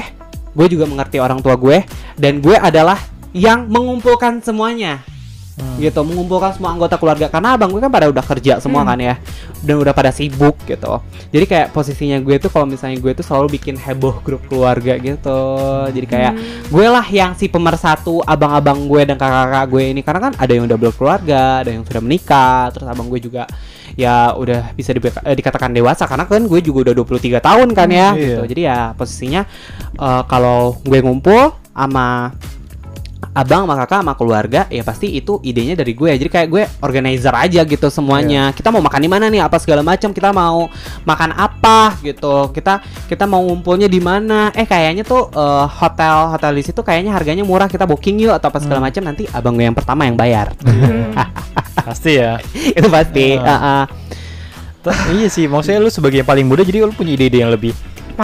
gue 0.54 0.68
juga 0.70 0.86
mengerti 0.86 1.18
orang 1.18 1.42
tua 1.42 1.58
gue 1.58 1.82
dan 2.22 2.38
gue 2.38 2.54
adalah 2.54 3.02
yang 3.34 3.66
mengumpulkan 3.66 4.38
semuanya 4.46 5.02
Hmm. 5.54 5.78
gitu 5.78 6.02
mengumpulkan 6.02 6.58
semua 6.58 6.74
anggota 6.74 6.98
keluarga. 6.98 7.30
Karena 7.30 7.54
abang 7.54 7.70
gue 7.70 7.78
kan 7.78 7.88
pada 7.88 8.10
udah 8.10 8.26
kerja 8.26 8.58
semua 8.58 8.82
kan 8.82 8.98
ya. 8.98 9.22
Dan 9.62 9.78
udah 9.78 9.94
pada 9.94 10.10
sibuk 10.10 10.58
gitu. 10.66 10.98
Jadi 11.30 11.46
kayak 11.46 11.68
posisinya 11.70 12.18
gue 12.18 12.36
tuh 12.38 12.50
kalau 12.50 12.66
misalnya 12.66 12.98
gue 12.98 13.14
tuh 13.14 13.22
selalu 13.22 13.56
bikin 13.56 13.78
heboh 13.78 14.18
grup 14.20 14.42
keluarga 14.50 14.98
gitu. 14.98 15.42
Jadi 15.88 16.06
kayak 16.06 16.34
gue 16.68 16.86
lah 16.90 17.06
yang 17.06 17.34
si 17.34 17.46
pemersatu 17.48 18.26
abang-abang 18.26 18.90
gue 18.90 19.06
dan 19.06 19.14
kakak-kakak 19.14 19.66
gue 19.70 19.84
ini. 19.94 20.02
Karena 20.02 20.20
kan 20.24 20.34
ada 20.36 20.52
yang 20.52 20.66
udah 20.66 20.80
berkeluarga 20.80 21.44
ada 21.62 21.70
yang 21.70 21.86
sudah 21.86 22.02
menikah. 22.02 22.74
Terus 22.74 22.90
abang 22.90 23.06
gue 23.08 23.22
juga 23.22 23.46
ya 23.94 24.34
udah 24.34 24.74
bisa 24.74 24.90
dibe- 24.90 25.22
eh, 25.22 25.38
dikatakan 25.38 25.70
dewasa. 25.70 26.10
Karena 26.10 26.26
kan 26.26 26.42
gue 26.44 26.60
juga 26.60 26.90
udah 26.90 26.94
23 26.98 27.38
tahun 27.38 27.68
kan 27.72 27.88
ya 27.88 28.10
Hmm, 28.10 28.18
gitu. 28.18 28.42
iya. 28.42 28.50
jadi 28.50 28.62
ya 28.66 28.80
posisinya 28.98 29.42
eh, 29.96 30.24
kalau 30.26 30.82
gue 30.82 30.98
ngumpul 30.98 31.54
sama 31.70 32.34
abang 33.32 33.64
sama 33.64 33.76
kakak 33.80 34.00
sama 34.04 34.14
keluarga 34.20 34.62
ya 34.68 34.84
pasti 34.84 35.08
itu 35.16 35.40
idenya 35.40 35.80
dari 35.80 35.96
gue. 35.96 36.12
Jadi 36.12 36.30
kayak 36.30 36.48
gue 36.52 36.64
organizer 36.84 37.32
aja 37.32 37.64
gitu 37.64 37.88
semuanya. 37.88 38.52
Kita 38.52 38.68
mau 38.74 38.84
makan 38.84 39.00
di 39.00 39.10
mana 39.10 39.26
nih 39.32 39.40
apa 39.48 39.56
segala 39.64 39.80
macam 39.80 40.12
kita 40.12 40.36
mau 40.36 40.68
makan 41.08 41.32
apa 41.32 41.96
gitu. 42.04 42.52
Kita 42.52 42.84
kita 43.08 43.24
mau 43.24 43.40
ngumpulnya 43.46 43.88
di 43.88 44.04
mana. 44.04 44.52
Eh 44.52 44.68
kayaknya 44.68 45.08
tuh 45.08 45.32
eh, 45.32 45.66
hotel 45.68 46.36
hotel 46.36 46.52
di 46.60 46.64
situ 46.68 46.82
kayaknya 46.84 47.16
harganya 47.16 47.48
murah. 47.48 47.72
Kita 47.72 47.88
booking 47.88 48.20
yuk 48.28 48.36
atau 48.36 48.52
apa 48.52 48.60
segala 48.60 48.84
macam 48.84 49.02
nanti 49.08 49.24
abang 49.32 49.56
gue 49.56 49.64
yang 49.64 49.78
pertama 49.78 50.04
yang 50.04 50.20
bayar. 50.20 50.52
Pasti 51.88 52.16
ya. 52.16 52.40
itu 52.54 52.88
pasti. 52.88 53.36
Ah. 53.36 53.48
ah, 53.52 53.60
ah. 53.60 53.84
Tuh, 54.84 54.96
iya 55.16 55.28
sih, 55.32 55.48
maksudnya 55.48 55.80
lu 55.80 55.88
sebagai 55.88 56.20
yang 56.20 56.28
paling 56.28 56.44
muda 56.44 56.60
jadi 56.64 56.84
lu 56.84 56.92
punya 56.92 57.16
ide-ide 57.16 57.40
yang 57.44 57.52
lebih 57.52 57.72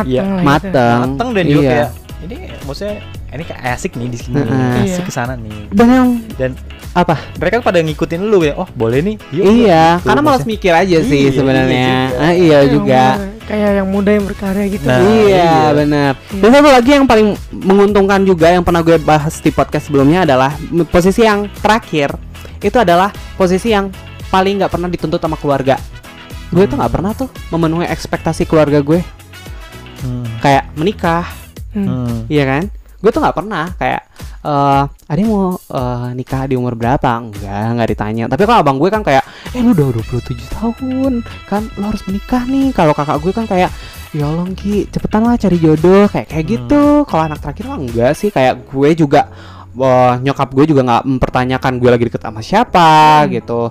gitu. 0.03 0.24
mateng. 0.44 1.15
Matang 1.15 1.29
dan 1.32 1.46
juga 1.48 1.63
Iya. 1.63 1.72
kayak 1.72 1.89
ini 2.20 2.38
maksudnya 2.68 2.96
ini 3.31 3.43
kayak 3.43 3.62
asik 3.71 3.93
nih 3.93 4.07
di 4.07 4.17
sini, 4.17 4.38
Heeh. 4.38 4.83
asik 4.83 5.01
Iya. 5.01 5.05
ke 5.05 5.12
sana 5.12 5.33
nih. 5.36 5.69
dan 5.69 5.88
yang 5.88 6.09
Dan 6.33 6.51
apa 6.89 7.15
mereka 7.36 7.62
pada 7.62 7.77
ngikutin 7.77 8.21
lu 8.24 8.41
ya. 8.41 8.53
Oh, 8.55 8.65
boleh 8.67 9.00
nih. 9.00 9.15
Yuk, 9.29 9.45
iya 9.62 9.83
gitu, 9.95 10.07
karena 10.07 10.21
malas 10.24 10.43
mikir 10.43 10.74
aja 10.74 10.98
sih 11.00 11.21
Iya, 11.24 11.31
sebenarnya 11.31 11.69
iya 11.69 11.93
juga. 12.09 12.17
Ah, 12.19 12.33
iya 12.33 12.57
Yang 12.57 12.71
juga 12.71 13.01
muda- 13.05 13.27
kayak 13.45 13.69
yang 13.71 13.88
muda 13.88 14.09
yang 14.12 14.25
berkarya 14.25 14.65
gitu 14.67 14.86
Nah, 14.86 15.00
iya, 15.00 15.21
iya. 15.27 15.53
benar. 15.71 16.13
Iya. 16.27 16.39
Dan 16.39 16.50
satu 16.51 16.69
lagi 16.71 16.89
yang 16.91 17.05
paling 17.05 17.27
menguntungkan 17.51 18.19
juga 18.21 18.48
yang 18.48 18.62
pernah 18.62 18.81
gue 18.81 18.98
bahas 18.98 19.38
di 19.38 19.50
podcast 19.50 19.86
sebelumnya 19.86 20.24
adalah 20.24 20.51
posisi 20.88 21.21
yang 21.21 21.45
terakhir 21.55 22.13
itu 22.59 22.75
adalah 22.75 23.09
posisi 23.36 23.69
yang 23.69 23.93
paling 24.27 24.57
nggak 24.57 24.69
pernah 24.69 24.88
dituntut 24.88 25.17
sama 25.17 25.36
keluarga. 25.36 25.77
Gue 26.50 26.65
tuh 26.65 26.75
nggak 26.75 26.86
Hmm. 26.86 26.98
pernah 26.98 27.12
tuh 27.13 27.29
memenuhi 27.50 27.86
ekspektasi 27.86 28.43
keluarga 28.43 28.79
gue 28.79 29.00
Hmm. 30.00 30.25
kayak 30.39 30.74
menikah, 30.74 31.25
Hmm. 31.71 31.86
Hmm. 31.86 32.17
iya 32.25 32.43
kan? 32.43 32.63
Gue 33.00 33.10
tuh 33.10 33.24
nggak 33.24 33.38
pernah 33.38 33.72
kayak 33.75 34.01
eh 34.39 34.84
ada 34.88 35.20
yang 35.20 35.32
mau 35.32 35.51
eh, 35.56 36.08
nikah 36.15 36.48
di 36.48 36.56
umur 36.56 36.75
berapa? 36.75 37.20
Enggak, 37.20 37.75
nggak 37.75 37.89
ditanya. 37.91 38.24
Tapi 38.27 38.44
kalau 38.44 38.60
abang 38.60 38.77
gue 38.79 38.88
kan 38.88 39.03
kayak, 39.03 39.24
eh 39.51 39.60
lu 39.60 39.72
udah 39.72 40.00
27 40.00 40.36
tahun, 40.56 41.13
kan 41.44 41.68
lu 41.75 41.84
harus 41.84 42.03
menikah 42.08 42.44
nih. 42.44 42.72
Kalau 42.72 42.96
kakak 42.96 43.20
gue 43.20 43.32
kan 43.32 43.44
kayak, 43.44 43.68
ya 44.12 44.24
Allah 44.25 44.48
Ki, 44.56 44.88
cepetan 44.88 45.27
lah 45.27 45.36
cari 45.36 45.60
jodoh 45.60 46.08
kayak 46.08 46.27
kayak 46.27 46.46
Hmm. 46.48 46.53
gitu. 46.56 46.84
Kalau 47.03 47.24
anak 47.25 47.39
terakhir 47.39 47.63
mah 47.68 47.79
enggak 47.79 48.12
sih, 48.15 48.29
kayak 48.29 48.68
gue 48.68 48.89
juga 48.96 49.27
wah, 49.75 50.15
nyokap 50.18 50.50
gue 50.51 50.65
juga 50.68 50.82
nggak 50.84 51.03
mempertanyakan 51.08 51.74
gue 51.77 51.89
lagi 51.89 52.03
deket 52.08 52.22
sama 52.24 52.39
siapa 52.39 53.24
Hmm. 53.24 53.32
gitu. 53.32 53.62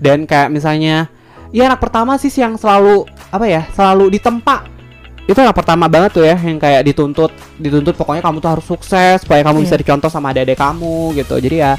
Dan 0.00 0.24
kayak 0.24 0.48
misalnya, 0.48 1.08
ya 1.52 1.68
anak 1.68 1.80
pertama 1.80 2.16
sih 2.16 2.32
yang 2.32 2.56
selalu 2.56 3.04
apa 3.28 3.44
ya, 3.44 3.62
selalu 3.72 4.08
ditempa 4.08 4.72
itu 5.24 5.38
anak 5.40 5.56
pertama 5.56 5.88
banget 5.88 6.10
tuh 6.12 6.24
ya 6.24 6.36
yang 6.36 6.60
kayak 6.60 6.84
dituntut 6.84 7.32
dituntut 7.56 7.96
pokoknya 7.96 8.20
kamu 8.20 8.44
tuh 8.44 8.50
harus 8.52 8.66
sukses 8.68 9.24
supaya 9.24 9.40
kamu 9.40 9.60
Iya. 9.60 9.64
bisa 9.64 9.76
dicontoh 9.80 10.10
sama 10.12 10.36
adik-adik 10.36 10.60
kamu 10.60 11.16
gitu 11.16 11.40
jadi 11.40 11.56
ya 11.56 11.72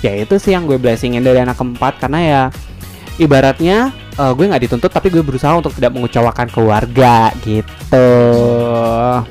ya 0.00 0.12
itu 0.20 0.36
sih 0.36 0.52
yang 0.52 0.68
gue 0.68 0.76
blessingin 0.76 1.24
dari 1.24 1.40
anak 1.40 1.56
keempat 1.56 1.96
karena 1.96 2.18
ya 2.20 2.42
ibaratnya 3.16 3.92
eh, 4.20 4.32
gue 4.32 4.44
nggak 4.46 4.62
dituntut 4.62 4.90
tapi 4.90 5.08
gue 5.08 5.20
berusaha 5.20 5.52
untuk 5.52 5.72
tidak 5.72 5.90
mengecewakan 5.90 6.46
keluarga 6.46 7.32
gitu 7.40 8.08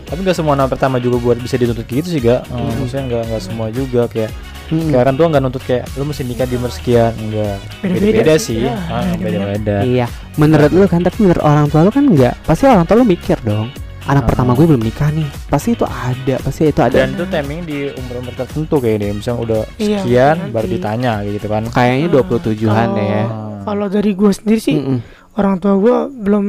Tapi 0.04 0.20
nggak 0.20 0.36
semua 0.36 0.54
anak 0.54 0.74
pertama 0.74 0.98
juga 0.98 1.18
buat 1.18 1.38
bisa 1.38 1.56
dituntut 1.56 1.86
gitu 1.86 2.08
sih, 2.08 2.20
gak? 2.20 2.46
Hmm. 2.48 2.70
Maksudnya 2.76 3.04
nggak 3.08 3.24
nggak 3.30 3.42
semua 3.42 3.68
juga 3.70 4.06
kayak 4.06 4.32
Mm-mm. 4.70 4.94
kayak 4.94 5.02
orang 5.02 5.16
tua 5.18 5.26
nggak 5.28 5.42
nuntut 5.42 5.64
kayak 5.64 5.84
lu 5.98 6.06
mesti 6.06 6.22
nikah 6.22 6.46
di 6.46 6.54
umur 6.54 6.70
sekian, 6.70 7.10
enggak. 7.18 7.58
Beda-beda 7.82 8.36
sih. 8.38 8.70
Ya, 8.70 8.78
Ah, 8.86 9.02
beda-beda. 9.14 9.58
beda-beda. 9.58 9.78
iya 9.82 10.06
menurut 10.36 10.72
lu 10.72 10.86
kan 10.86 11.02
tapi 11.02 11.18
menurut 11.20 11.42
orang 11.42 11.66
tua 11.68 11.82
lu 11.84 11.92
kan 11.92 12.06
enggak 12.06 12.32
pasti 12.46 12.64
orang 12.64 12.86
tua 12.86 12.96
lu 12.96 13.04
mikir 13.04 13.36
dong 13.44 13.68
anak 14.10 14.24
Ah. 14.24 14.28
pertama 14.28 14.52
gue 14.52 14.66
belum 14.66 14.82
nikah 14.82 15.10
nih 15.10 15.30
pasti 15.46 15.70
itu 15.72 15.86
ada 15.86 16.36
pasti 16.40 16.62
itu 16.66 16.82
ada 16.82 16.98
Dan 16.98 17.14
itu 17.14 17.26
timing 17.26 17.62
di 17.62 17.78
umur-umur 17.94 18.34
tertentu 18.34 18.76
kayak 18.76 18.98
deh, 18.98 19.10
misalnya 19.14 19.40
udah 19.40 19.62
Iya, 19.78 20.00
sekian 20.00 20.36
nanti. 20.40 20.52
baru 20.52 20.68
ditanya 20.68 21.12
gitu 21.24 21.48
kan. 21.48 21.64
kayaknya 21.68 22.08
Ah, 22.08 22.14
27-an 22.18 22.88
deh 22.92 23.06
ya 23.08 23.24
kalau- 23.24 23.48
Kalau 23.60 23.86
dari 23.88 24.12
gue 24.12 24.32
sendiri 24.32 24.58
sih 24.60 24.76
Mm-mm. 24.76 24.98
orang 25.36 25.56
tua 25.58 25.74
gue 25.76 25.96
belum 26.18 26.46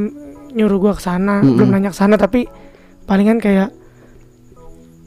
nyuruh 0.51 0.79
gue 0.81 0.93
ke 0.95 1.03
sana, 1.03 1.39
Mm-mm. 1.39 1.55
belum 1.55 1.69
nanya 1.71 1.91
ke 1.91 1.99
sana 1.99 2.17
tapi 2.17 2.49
palingan 3.05 3.37
kayak 3.37 3.71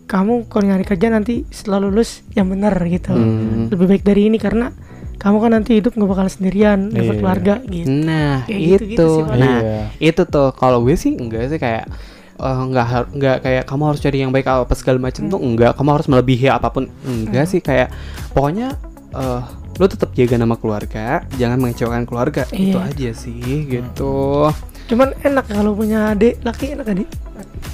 kamu 0.06 0.46
kalau 0.46 0.64
nyari 0.68 0.84
kerja 0.84 1.08
nanti 1.10 1.48
setelah 1.50 1.82
lulus 1.82 2.22
yang 2.32 2.46
benar 2.48 2.76
gitu. 2.86 3.12
Mm. 3.12 3.72
Lebih 3.72 3.86
baik 3.88 4.04
dari 4.04 4.28
ini 4.28 4.38
karena 4.38 4.70
kamu 5.16 5.38
kan 5.40 5.52
nanti 5.54 5.72
hidup 5.74 5.96
nggak 5.96 6.06
bakal 6.08 6.28
sendirian, 6.28 6.80
Iya. 6.86 6.98
dapat 7.00 7.16
keluarga 7.18 7.54
gitu. 7.66 7.88
Nah, 7.88 8.44
Kayak 8.44 8.60
itu. 8.60 8.70
gitu-gitu 8.70 9.06
sih, 9.10 9.24
Pak. 9.24 9.36
nah, 9.36 9.58
Iya. 9.58 9.80
itu 10.04 10.22
tuh 10.28 10.48
kalau 10.54 10.78
gue 10.80 10.94
sih 10.94 11.14
enggak 11.16 11.48
sih 11.48 11.58
kayak 11.58 11.88
eh, 12.36 12.58
enggak 12.60 12.86
har- 12.86 13.10
enggak 13.10 13.38
kayak 13.42 13.64
kamu 13.64 13.84
harus 13.86 14.00
cari 14.00 14.18
yang 14.20 14.32
baik 14.32 14.46
apa 14.46 14.74
segala 14.74 14.98
macam 15.00 15.28
tuh 15.28 15.38
enggak, 15.38 15.72
kamu 15.74 15.90
harus 15.92 16.08
melebihi 16.08 16.48
apa 16.48 16.68
pun. 16.68 16.86
Enggak 17.04 17.46
sih 17.48 17.60
kayak 17.60 17.94
pokoknya 18.32 18.74
eh 19.12 19.42
lu 19.74 19.86
tetap 19.86 20.14
jaga 20.14 20.38
nama 20.38 20.54
keluarga, 20.54 21.26
jangan 21.34 21.58
mengecewakan 21.58 22.06
keluarga. 22.06 22.46
Itu 22.50 22.78
Iya. 22.78 22.90
aja 22.90 23.10
sih 23.12 23.42
gitu. 23.68 24.50
Cuman 24.86 25.18
enak 25.20 25.46
kalau 25.48 25.74
punya 25.74 26.12
adik 26.12 26.38
laki 26.42 26.74
enak 26.74 26.88
adik. 26.88 27.10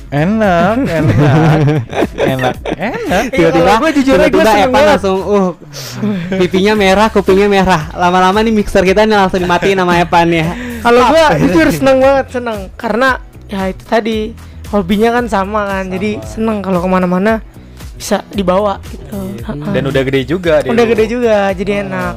Enak, 0.09 0.89
enak, 0.89 1.13
enak, 2.17 2.55
enak. 2.65 3.23
Tiba-tiba 3.29 3.61
kalau 3.69 3.81
gue 3.85 3.91
jujur 4.01 4.17
aja 4.17 4.25
gue 4.25 4.31
tiba-tiba 4.33 4.49
seneng 4.49 4.65
Evan 4.65 4.83
langsung 4.89 5.17
uh 5.21 5.47
pipinya 6.33 6.73
merah, 6.73 7.07
kupingnya 7.13 7.45
merah. 7.45 7.93
Lama-lama 7.93 8.41
nih 8.41 8.49
mixer 8.49 8.81
kita 8.81 9.05
nih 9.05 9.13
langsung 9.13 9.37
dimatiin 9.37 9.77
sama 9.77 10.01
Evan 10.01 10.33
ya. 10.33 10.49
Kalau 10.81 11.01
gue 11.05 11.23
jujur 11.45 11.67
seneng 11.69 11.97
banget 12.01 12.25
seneng 12.33 12.73
karena 12.73 13.21
ya 13.45 13.69
itu 13.69 13.83
tadi 13.85 14.17
hobinya 14.69 15.09
kan 15.11 15.25
sama 15.25 15.65
kan, 15.67 15.89
jadi 15.89 16.21
seneng 16.21 16.61
kalau 16.61 16.77
ke 16.77 16.87
mana-mana 16.87 17.41
bisa 17.93 18.23
dibawa 18.29 18.79
gitu. 18.85 19.17
Ha-ha. 19.43 19.69
Dan 19.69 19.83
udah 19.85 20.01
gede 20.01 20.21
juga 20.25 20.61
dia. 20.61 20.71
udah 20.71 20.85
gede 20.85 21.05
juga, 21.07 21.37
jadi 21.51 21.83
enak. 21.83 22.15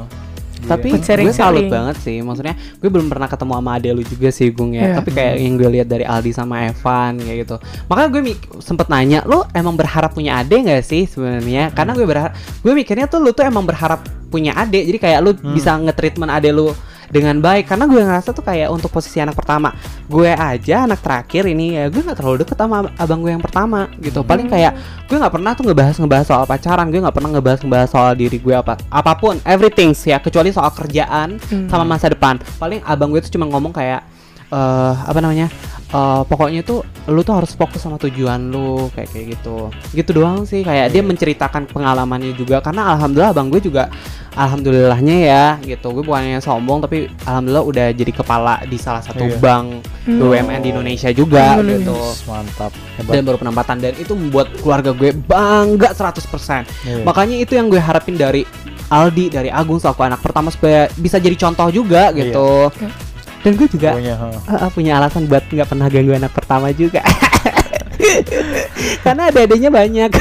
Tapi 0.63 0.95
Buat 0.95 1.03
sharing-sharing. 1.03 1.27
gue 1.27 1.35
salut 1.35 1.65
banget 1.67 1.97
sih 1.99 2.23
Maksudnya 2.23 2.55
gue 2.55 2.87
belum 2.87 3.11
pernah 3.11 3.27
ketemu 3.27 3.51
sama 3.53 3.71
ade 3.75 3.91
lu 3.91 4.07
juga 4.07 4.31
sih 4.31 4.47
Gung 4.47 4.71
ya 4.71 4.87
Iya. 4.87 4.95
Tapi 4.95 5.11
kayak 5.11 5.35
yang 5.37 5.55
gue 5.59 5.71
lihat 5.75 5.89
dari 5.91 6.07
Aldi 6.07 6.31
sama 6.31 6.63
Evan 6.63 7.19
kayak 7.19 7.39
gitu 7.43 7.57
Makanya 7.91 8.09
gue 8.09 8.23
sempet 8.63 8.87
nanya 8.87 9.27
Lu 9.27 9.43
emang 9.51 9.75
berharap 9.75 10.15
punya 10.15 10.39
ade 10.39 10.55
gak 10.55 10.87
sih 10.87 11.03
sebenarnya? 11.05 11.75
Karena 11.75 11.99
gue 11.99 12.07
berharap 12.07 12.31
Gue 12.63 12.79
mikirnya 12.79 13.11
tuh 13.11 13.19
lu 13.19 13.35
tuh 13.35 13.43
emang 13.43 13.67
berharap 13.67 14.07
punya 14.31 14.55
ade 14.55 14.87
Jadi 14.87 14.99
kayak 15.01 15.19
lu 15.19 15.35
Hmm. 15.35 15.51
bisa 15.51 15.75
nge-treatment 15.75 16.31
ade 16.31 16.55
lu 16.55 16.71
dengan 17.13 17.37
baik. 17.39 17.69
Karena 17.69 17.85
gue 17.85 18.01
ngerasa 18.01 18.33
tuh 18.33 18.41
kayak 18.41 18.73
untuk 18.73 18.89
posisi 18.89 19.21
anak 19.21 19.37
pertama 19.37 19.77
gue 20.09 20.33
aja 20.33 20.89
anak 20.89 21.05
terakhir 21.05 21.45
ini 21.45 21.77
ya 21.77 21.93
gue 21.93 22.01
nggak 22.01 22.17
terlalu 22.17 22.43
deket 22.43 22.57
sama 22.57 22.89
abang 22.97 23.21
gue 23.21 23.31
yang 23.37 23.45
pertama 23.45 23.93
gitu. 24.01 24.25
Paling 24.25 24.49
kayak 24.49 24.73
gue 25.05 25.17
nggak 25.21 25.35
pernah 25.37 25.53
tuh 25.53 25.69
ngebahas 25.69 25.97
ngebahas 26.01 26.27
soal 26.27 26.45
pacaran 26.49 26.89
gue 26.89 26.99
nggak 26.99 27.13
pernah 27.13 27.31
ngebahas 27.37 27.61
ngebahas 27.61 27.89
soal 27.93 28.13
diri 28.17 28.41
gue 28.41 28.57
apa 28.57 28.81
apa 28.89 29.13
pun 29.15 29.37
everything 29.45 29.93
sih 29.93 30.11
ya 30.11 30.19
kecuali 30.19 30.49
soal 30.49 30.73
kerjaan 30.73 31.37
Hmm. 31.53 31.69
sama 31.69 31.85
masa 31.85 32.09
depan. 32.09 32.41
Paling 32.57 32.81
abang 32.83 33.13
gue 33.13 33.21
tuh 33.21 33.37
cuma 33.37 33.45
ngomong 33.45 33.77
kayak 33.77 34.01
eh 34.49 34.95
apa 35.05 35.19
namanya 35.21 35.49
eh, 35.93 36.23
pokoknya 36.25 36.61
tuh 36.63 36.81
lu 37.07 37.21
tuh 37.21 37.35
harus 37.35 37.53
fokus 37.53 37.79
sama 37.79 37.97
tujuan 37.99 38.49
lu 38.49 38.89
kayak 38.91 39.09
kayak 39.09 39.27
gitu 39.35 39.69
gitu 39.93 40.11
doang 40.15 40.43
sih 40.43 40.61
kayak 40.61 40.89
dia 40.89 40.99
Iya. 40.99 41.07
menceritakan 41.07 41.69
pengalamannya 41.69 42.33
juga 42.33 42.59
karena 42.59 42.93
alhamdulillah 42.93 43.33
bang 43.33 43.49
gue 43.49 43.61
juga 43.61 43.85
alhamdulillahnya 44.33 45.17
ya 45.23 45.45
gitu 45.63 45.93
gue 45.93 46.01
bukannya 46.01 46.39
sombong 46.39 46.81
tapi 46.81 46.99
alhamdulillah 47.23 47.63
udah 47.63 47.87
jadi 47.91 48.13
kepala 48.13 48.65
di 48.65 48.77
salah 48.77 49.01
satu 49.01 49.23
Iya. 49.23 49.37
bank 49.39 49.67
Hmm. 50.03 50.19
BUMN 50.19 50.61
di 50.61 50.71
Indonesia 50.71 51.11
juga 51.11 51.55
Alhamdulillah. 51.55 51.79
gitu 51.79 51.99
mantap 52.27 52.73
dan 52.73 52.91
hebat 52.99 53.23
baru 53.23 53.37
penempatan 53.39 53.77
dan 53.79 53.95
itu 53.95 54.13
membuat 54.13 54.51
keluarga 54.59 54.91
gue 54.91 55.11
bangga 55.13 55.93
100% 55.93 56.67
Iya. 56.83 57.03
makanya 57.03 57.37
itu 57.37 57.53
yang 57.53 57.69
gue 57.69 57.79
harapin 57.79 58.17
dari 58.17 58.43
Aldi 58.89 59.31
dari 59.31 59.49
Agung 59.49 59.79
selaku 59.79 60.03
anak 60.03 60.21
pertama 60.21 60.49
supaya 60.49 60.91
bisa 60.95 61.17
jadi 61.17 61.37
contoh 61.37 61.69
juga 61.69 62.11
gitu 62.13 62.73
Iya. 62.73 63.12
Dan 63.43 63.53
gue 63.55 63.67
juga 63.67 63.91
Pokoknya, 63.93 64.15
ha. 64.15 64.27
uh, 64.67 64.71
punya 64.71 64.93
alasan 64.97 65.27
buat 65.27 65.43
nggak 65.45 65.67
pernah 65.67 65.87
ganggu 65.87 66.15
anak 66.15 66.31
pertama 66.31 66.71
juga. 66.71 67.03
Karena 69.05 69.31
ada 69.31 69.39
adanya 69.43 69.71
banyak. 69.71 70.11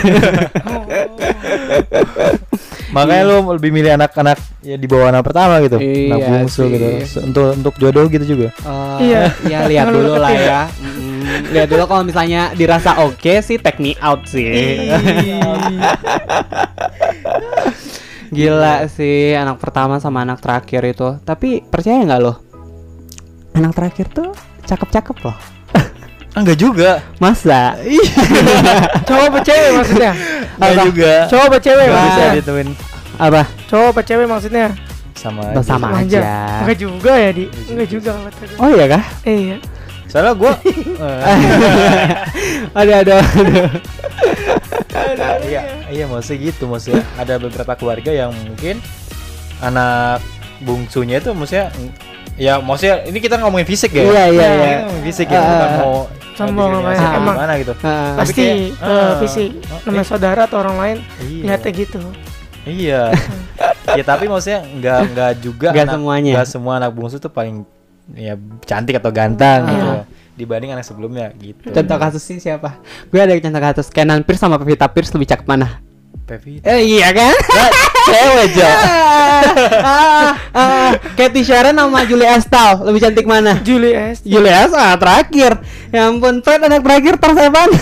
Makanya 2.91 3.23
lu 3.23 3.37
lebih 3.55 3.71
milih 3.71 3.95
anak-anak 3.95 4.35
ya 4.61 4.75
di 4.75 4.83
bawah 4.83 5.09
anak 5.09 5.23
pertama 5.23 5.63
gitu. 5.63 5.79
Iya 5.79 6.11
anak 6.11 6.19
bungsu 6.27 6.61
sih. 6.61 6.71
gitu. 6.75 6.87
Untuk 7.23 7.45
untuk 7.55 7.73
jodoh 7.79 8.05
gitu 8.05 8.25
juga. 8.27 8.47
Eh, 8.51 8.97
Iya. 9.07 9.21
ya 9.47 9.59
lihat 9.65 9.85
dulu 9.89 10.11
lu 10.11 10.19
lah 10.19 10.33
ya. 10.35 10.61
Mm, 10.77 11.55
lihat 11.55 11.67
dulu 11.71 11.83
kalau 11.87 12.03
misalnya 12.03 12.51
dirasa 12.51 12.99
oke 12.99 13.33
sih 13.41 13.57
take 13.57 13.79
me 13.79 13.95
out 13.97 14.27
sih. 14.27 14.91
Gila 18.29 18.87
sih 18.87 19.35
anak 19.35 19.57
pertama 19.57 19.97
sama 19.97 20.21
anak 20.21 20.43
terakhir 20.43 20.81
itu. 20.85 21.07
Tapi 21.23 21.63
percaya 21.63 22.03
nggak 22.03 22.21
lo? 22.21 22.50
Anak 23.51 23.71
terakhir 23.73 24.07
tuh 24.09 24.31
cakep-cakep 24.63 25.17
loh. 25.21 25.37
Ah, 25.71 25.85
enggak 26.37 26.57
juga 26.57 27.03
Masa? 27.17 27.75
cowok 29.07 29.25
apa 29.27 29.39
cewek 29.41 29.69
maksudnya 29.73 30.11
enggak 30.55 30.71
Apa? 30.71 30.83
juga 30.85 31.13
cowok 31.27 31.45
apa 31.45 31.57
cewek 31.59 31.83
Nggak 31.83 31.91
bisa 31.91 32.07
maksudnya 32.07 32.31
ditemuin 32.39 32.69
Apa? 33.19 33.41
cowok 33.67 33.87
apa 33.91 34.01
cewek 34.01 34.27
maksudnya 34.27 34.65
sama 35.13 35.43
Bersama 35.51 35.85
aja. 35.93 36.01
aja. 36.01 36.21
enggak 36.63 36.77
juga 36.79 37.11
ya 37.13 37.31
di 37.31 37.45
enggak 37.67 37.87
juga 37.89 38.09
kalau 38.11 38.31
gue. 38.31 38.57
Oh 38.57 38.69
iya 38.69 38.85
kah? 38.87 39.03
Iya 39.23 39.57
soalnya 40.07 40.33
gua 40.35 40.53
Ada 42.75 42.93
ada. 42.99 43.17
iya 45.41 45.61
iya 45.87 46.05
maksudnya 46.05 46.39
gitu 46.47 46.67
maksudnya 46.67 47.03
ada 47.15 47.35
beberapa 47.37 47.73
keluarga 47.75 48.11
yang 48.11 48.31
mungkin 48.37 48.83
anak 49.59 50.19
bungsunya 50.59 51.19
itu 51.19 51.31
maksudnya 51.31 51.71
ya 52.41 52.53
maksudnya 52.57 53.05
ini 53.05 53.17
kita 53.17 53.37
ngomongin 53.37 53.67
fisik 53.67 53.91
ya 53.91 54.01
Iya 54.03 54.23
iya 54.25 54.25
Iya. 54.25 54.49
Kita 54.49 54.79
ngomongin 54.81 55.05
fisik 55.05 55.27
ya 55.27 55.37
Ah, 55.37 55.45
bukan 55.45 55.61
ah, 55.61 55.77
mau 55.77 55.93
Sombong 56.31 56.69
diskriminasi 56.71 56.97
apa 56.97 57.05
ya, 57.05 57.19
emang. 57.19 57.35
gimana 57.35 57.53
gitu. 57.55 57.73
Tapi 57.75 58.17
pasti 58.17 58.33
kayak, 58.33 58.57
ke 58.73 58.89
ah, 58.89 59.11
fisik 59.19 59.49
namanya 59.79 59.99
eh, 59.99 60.07
saudara 60.07 60.41
atau 60.43 60.57
orang 60.59 60.77
lain 60.79 60.97
iya 61.21 61.43
lihatnya 61.45 61.71
gitu 61.77 62.01
iya 62.63 63.01
ya 63.97 64.03
tapi 64.03 64.25
maksudnya 64.25 64.61
nggak 64.65 64.99
nggak 65.11 65.31
juga 65.39 65.67
Nggak 65.69 65.85
anak- 65.85 65.95
semuanya. 65.95 66.31
nggak 66.33 66.47
semua 66.47 66.73
anak 66.77 66.91
bungsu 66.91 67.17
tuh 67.17 67.29
paling 67.29 67.61
ya 68.11 68.33
cantik 68.63 68.97
atau 68.97 69.09
ganteng 69.09 69.61
gitu 69.67 69.91
dibanding 70.33 70.71
anak 70.71 70.81
sebelumnya 70.81 71.29
gitu 71.35 71.69
Contoh 71.69 71.97
kasusnya 71.99 72.39
siapa? 72.39 72.79
Gue 73.05 73.19
ada 73.19 73.35
contoh 73.35 73.61
kasus 73.61 73.87
Kenan 73.87 74.23
Pierce 74.23 74.41
sama 74.41 74.57
Pevita 74.57 74.87
Pierce 74.87 75.11
lebih 75.11 75.27
cakep 75.27 75.45
mana? 75.45 75.83
Pevita 76.25 76.69
Eh 76.69 76.97
iya 76.97 77.09
kan? 77.11 77.35
cewek 78.01 78.49
aja 78.49 78.69
ah, 79.85 80.33
ah, 80.53 80.91
Katy 81.13 81.41
Sharon 81.45 81.77
sama 81.77 82.01
Julie 82.09 82.25
Estelle 82.25 82.81
lebih 82.87 82.99
cantik 83.01 83.27
mana? 83.29 83.61
Julie 83.61 83.93
S 83.93 84.25
Julie 84.25 84.49
Estelle 84.49 84.97
terakhir. 84.97 85.51
Ya 85.91 86.07
ampun, 86.07 86.39
Fred 86.39 86.63
anak 86.63 86.81
terakhir 86.87 87.19
tersepan. 87.19 87.69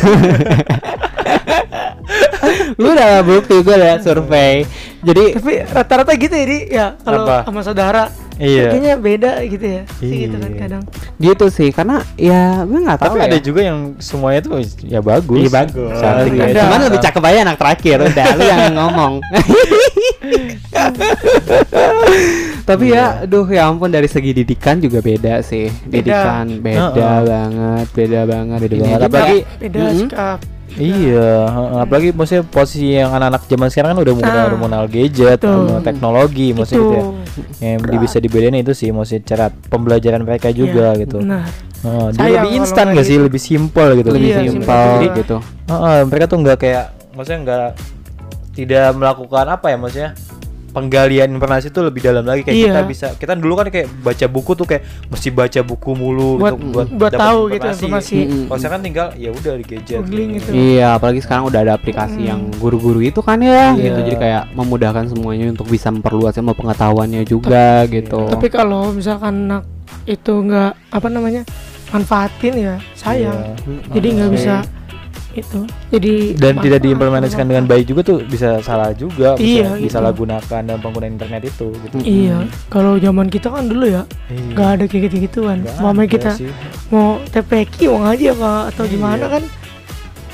Lu 2.75 2.87
udah 2.89 3.19
bukti 3.21 3.55
gue 3.57 3.71
udah 3.71 3.99
survei. 3.99 4.63
Jadi 4.99 5.23
tapi 5.33 5.53
rata-rata 5.65 6.11
gitu 6.13 6.33
ya 6.33 6.45
di 6.45 6.57
ya 6.69 6.85
kalau 6.97 7.23
sama 7.41 7.61
saudara 7.61 8.11
iya 8.35 8.67
kayaknya 8.69 8.95
beda 8.95 9.31
gitu 9.45 9.65
ya 9.69 9.83
sih 9.95 10.11
gitu 10.21 10.35
kan 10.37 10.47
Iya. 10.49 10.59
kadang 10.61 10.83
gitu 11.17 11.45
sih 11.47 11.69
karena 11.69 11.97
ya 12.15 12.63
gue 12.63 12.79
nggak 12.79 12.97
tahu 12.97 13.07
tapi 13.09 13.17
ya. 13.17 13.25
ada 13.25 13.37
juga 13.37 13.61
yang 13.61 13.79
semuanya 13.97 14.39
tuh 14.41 14.51
ya 14.81 14.99
bagus 14.99 15.39
Iya 15.39 15.49
bagus. 15.53 15.91
cantik 15.93 16.31
Iya, 16.33 16.43
Ada. 16.45 16.61
Cuman 16.61 16.79
lebih 16.85 16.99
cakep 17.01 17.23
aja 17.25 17.39
anak 17.41 17.57
terakhir 17.57 17.97
udah 18.01 18.25
lu 18.29 18.43
yang 18.45 18.63
ngomong. 18.77 19.13
Tapi 22.61 22.85
ya, 22.89 23.23
aduh 23.23 23.45
ya 23.45 23.65
ampun 23.65 23.89
dari 23.89 24.05
segi 24.05 24.31
didikan 24.31 24.77
juga 24.77 24.99
beda 24.99 25.41
sih. 25.41 25.71
Didikan 25.83 26.59
beda 26.59 26.91
Heeh. 26.93 27.21
banget, 27.25 27.87
beda 27.89 28.21
banget. 28.25 28.59
Beda 28.61 28.75
Ini 28.75 28.83
banget. 28.85 29.01
Apalagi- 29.01 29.43
beda 29.59 29.79
Mm-mm. 29.81 29.95
sikap 29.97 30.39
Iya, 30.75 31.29
heeh. 31.47 31.79
apalagi 31.81 32.09
maksudnya 32.11 32.43
posisi 32.43 32.93
yang 32.93 33.09
anak-anak 33.09 33.41
zaman 33.45 33.67
sekarang 33.67 33.89
kan 33.91 33.99
udah 33.99 34.13
mengenal 34.13 34.45
Ah. 34.45 34.53
mengenal 34.53 34.83
gadget, 34.85 35.39
Betul. 35.39 35.55
mengenal 35.55 35.81
teknologi, 35.81 36.47
maksudnya 36.51 36.77
itu 36.77 36.85
gitu 36.85 36.95
ya. 36.95 37.03
Yang 37.59 37.79
di- 37.83 37.99
bisa 37.99 38.17
dibedain 38.17 38.55
itu 38.55 38.73
sih, 38.73 38.89
maksudnya 38.89 39.21
cara 39.25 39.45
pembelajaran 39.49 40.21
mereka 40.21 40.51
juga 40.51 40.93
Iya, 40.93 41.01
gitu. 41.01 41.17
benar 41.19 41.49
Heeh, 41.79 42.07
dia 42.11 42.27
lebih 42.35 42.51
instan 42.59 42.85
gak 42.91 43.01
sih, 43.01 43.15
gitu. 43.15 43.25
lebih 43.25 43.41
simpel 43.41 43.87
gitu. 43.95 44.09
lebih 44.11 44.29
Iya, 44.29 44.39
simpel 44.45 44.87
gitu. 45.15 45.37
Heeh, 45.65 45.97
mereka 46.05 46.25
tuh 46.27 46.37
nggak 46.37 46.57
kayak, 46.59 46.85
maksudnya 47.11 47.39
nggak 47.41 47.67
tidak 48.51 48.87
melakukan 48.93 49.45
apa 49.47 49.65
ya, 49.69 49.77
maksudnya 49.79 50.09
penggalian 50.69 51.29
informasi 51.31 51.69
itu 51.69 51.79
lebih 51.79 52.01
dalam 52.01 52.23
lagi 52.23 52.41
kayak 52.41 52.55
Iya. 52.55 52.65
kita 52.69 52.81
bisa 52.85 53.07
kita 53.17 53.33
dulu 53.33 53.53
kan 53.55 53.67
kayak 53.67 53.89
baca 53.99 54.25
buku 54.25 54.51
tuh 54.53 54.65
kayak 54.65 54.83
mesti 55.07 55.29
baca 55.29 55.59
buku 55.61 55.91
mulu 55.93 56.37
buat 56.37 56.53
gitu 56.53 56.65
buat, 56.71 56.87
dapat 57.09 57.19
tahu 57.19 57.39
gitu 57.49 57.65
informasi 57.69 58.17
Mm-mm. 58.19 58.43
Kalau 58.45 58.59
sekarang 58.59 58.81
tinggal 58.81 59.07
ya 59.13 59.29
udah 59.29 59.53
di 59.53 59.65
gadget. 59.65 59.97
Googling 59.99 60.29
gitu. 60.37 60.49
Iya, 60.51 60.87
apalagi 60.95 61.19
sekarang 61.19 61.43
udah 61.47 61.59
ada 61.59 61.73
aplikasi 61.73 62.21
yang 62.21 62.49
guru-guru 62.55 62.99
itu 62.99 63.19
kan 63.19 63.37
ya, 63.39 63.73
Iya. 63.73 63.83
gitu. 63.83 63.99
Jadi 64.05 64.15
kayak 64.17 64.43
memudahkan 64.53 65.05
semuanya 65.09 65.45
untuk 65.49 65.67
bisa 65.67 65.89
memperluas 65.89 66.33
ilmu 66.33 66.53
pengetahuannya 66.53 67.21
juga 67.23 67.83
gitu. 67.85 68.29
tapi 68.29 68.47
kalau 68.47 68.91
misalkan 68.91 69.49
anak 69.49 69.63
itu 70.05 70.31
nggak 70.31 70.71
apa 70.89 71.07
namanya 71.07 71.41
manfaatin 71.89 72.53
ya 72.55 72.75
sayang 72.93 73.55
Iya. 73.57 73.93
jadi 73.93 74.07
nggak 74.15 74.31
bisa 74.31 74.55
itu 75.39 75.61
jadi 75.89 76.13
dan 76.35 76.53
tidak 76.57 76.79
diimplementasikan 76.81 77.45
dengan 77.45 77.65
baik 77.65 77.85
juga 77.85 78.01
tuh 78.03 78.19
bisa 78.23 78.59
salah 78.59 78.91
juga 78.91 79.33
Iya, 79.35 79.39
bisa 79.39 79.69
gitu. 79.75 79.83
disalahgunakan 79.87 80.61
dalam 80.63 80.79
penggunaan 80.79 81.13
internet 81.13 81.41
itu 81.45 81.67
gitu. 81.79 81.97
iya 82.01 82.37
kalau 82.67 82.95
zaman 82.95 83.27
kita 83.27 83.49
kan 83.49 83.65
dulu 83.65 83.85
ya 83.85 84.03
Iya. 84.27 84.43
nggak 84.51 84.69
ada 84.69 84.83
kayak 84.85 85.01
gitu 85.07 85.15
gituan 85.23 85.57
mama 85.77 86.05
kita 86.05 86.31
sih. 86.33 86.49
mau 86.89 87.17
TPQ 87.25 87.75
mau 87.89 87.99
ngaji 88.05 88.25
apa 88.31 88.51
atau 88.69 88.83
Iya. 88.83 88.91
gimana 88.91 89.25
kan 89.29 89.43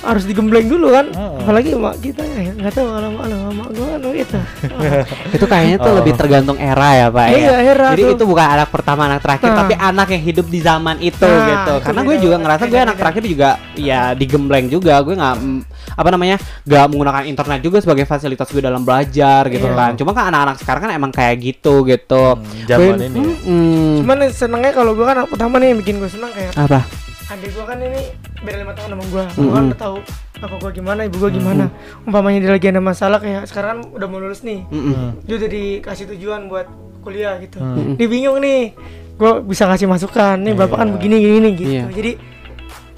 harus 0.06 0.24
digembleng 0.24 0.66
dulu 0.66 0.88
kan 0.90 1.10
Heeh. 1.10 1.42
apalagi 1.42 1.70
mak 1.74 1.98
kita 2.00 2.22
ya 2.22 2.54
nggak 2.54 2.72
tahu 2.72 2.86
kalau 2.86 3.10
mak 3.52 3.70
gua 3.72 3.88
kan 3.90 4.00
gitu 4.08 4.38
itu 5.36 5.46
kayaknya 5.46 5.78
tuh 5.78 5.88
Oh. 5.88 5.98
lebih 5.98 6.14
tergantung 6.14 6.58
era 6.58 6.90
ya, 6.94 7.08
Pak 7.08 7.26
ya. 7.26 7.38
iya 7.38 7.56
era 7.66 7.88
Jadi 7.92 8.04
tuh. 8.06 8.14
itu 8.14 8.24
bukan 8.26 8.48
anak 8.50 8.70
pertama, 8.70 9.02
anak 9.06 9.22
terakhir, 9.22 9.48
Nah. 9.48 9.58
tapi 9.58 9.74
anak 9.74 10.08
yang 10.10 10.24
hidup 10.24 10.46
di 10.46 10.60
zaman 10.60 10.96
itu 11.00 11.24
Nah, 11.24 11.46
gitu. 11.46 11.74
itu 11.74 11.84
Karena 11.84 12.02
gue 12.02 12.16
juga 12.20 12.36
ngerasa 12.38 12.64
gue 12.64 12.72
beda, 12.72 12.84
anak 12.84 12.92
beda. 12.92 13.02
terakhir 13.02 13.24
juga 13.26 13.50
ya 13.74 14.02
digembleng 14.12 14.66
juga. 14.68 14.94
Gue 15.00 15.16
nggak 15.16 15.36
mm, 15.38 15.60
apa 15.96 16.10
namanya 16.10 16.36
nggak 16.62 16.86
menggunakan 16.86 17.24
internet 17.26 17.60
juga 17.62 17.78
sebagai 17.80 18.04
fasilitas 18.04 18.48
gue 18.48 18.60
dalam 18.60 18.82
belajar 18.82 19.48
gitu 19.48 19.66
Iya. 19.66 19.76
kan. 19.76 19.92
Cuma 19.96 20.12
kan 20.12 20.26
anak-anak 20.28 20.56
sekarang 20.58 20.82
kan 20.84 20.92
emang 20.94 21.12
kayak 21.12 21.36
gitu 21.40 21.74
gitu. 21.86 22.24
Hmm, 22.34 22.44
zaman 22.66 22.96
Gue- 22.96 23.08
ini 23.08 23.20
ya. 23.22 23.36
mm, 23.42 23.94
cuman 24.02 24.18
senengnya 24.30 24.72
kalau 24.72 24.92
gua 24.94 25.06
kan 25.08 25.18
anak 25.18 25.30
pertama 25.30 25.56
nih 25.58 25.68
yang 25.70 25.80
bikin 25.80 25.96
gua 25.98 26.10
seneng 26.10 26.32
kayak 26.32 26.52
apa? 26.54 26.80
Adik 27.28 27.50
gua 27.52 27.66
kan 27.66 27.78
ini 27.80 28.02
beda 28.38 28.58
lima 28.60 28.74
tahun 28.74 28.90
sama 28.92 29.04
gua 29.06 29.24
gua 29.26 29.26
kan 29.26 29.42
Mm-mm. 29.42 29.68
udah 29.68 29.80
tahu 29.80 29.98
apa 30.38 30.56
gua 30.56 30.72
gimana 30.72 31.00
ibu 31.04 31.18
gua 31.18 31.32
gimana 31.32 31.66
umpamanya 32.04 32.40
dia 32.40 32.52
lagi 32.52 32.68
ada 32.68 32.78
masalah 32.80 33.18
kayak 33.18 33.44
sekarang 33.46 33.82
kan 33.82 33.90
udah 33.92 34.08
mau 34.08 34.20
lulus 34.20 34.42
nih 34.42 34.62
Mm-mm. 34.68 34.94
Hmm. 34.94 35.10
dia 35.22 35.36
udah 35.36 35.50
dikasih 35.50 36.06
tujuan 36.12 36.46
buat 36.46 36.68
kuliah 37.02 37.38
gitu 37.40 37.58
Hmm. 37.58 37.96
dia 37.96 38.08
bingung 38.08 38.38
nih 38.38 38.78
gua 39.16 39.40
bisa 39.40 39.66
ngasih 39.66 39.88
masukan 39.88 40.38
nih 40.38 40.54
bapak 40.54 40.78
kan 40.78 40.88
Iya. 40.88 40.94
begini 40.94 41.16
gini 41.18 41.50
gitu 41.56 41.72
Iya. 41.72 41.86
jadi 41.90 42.12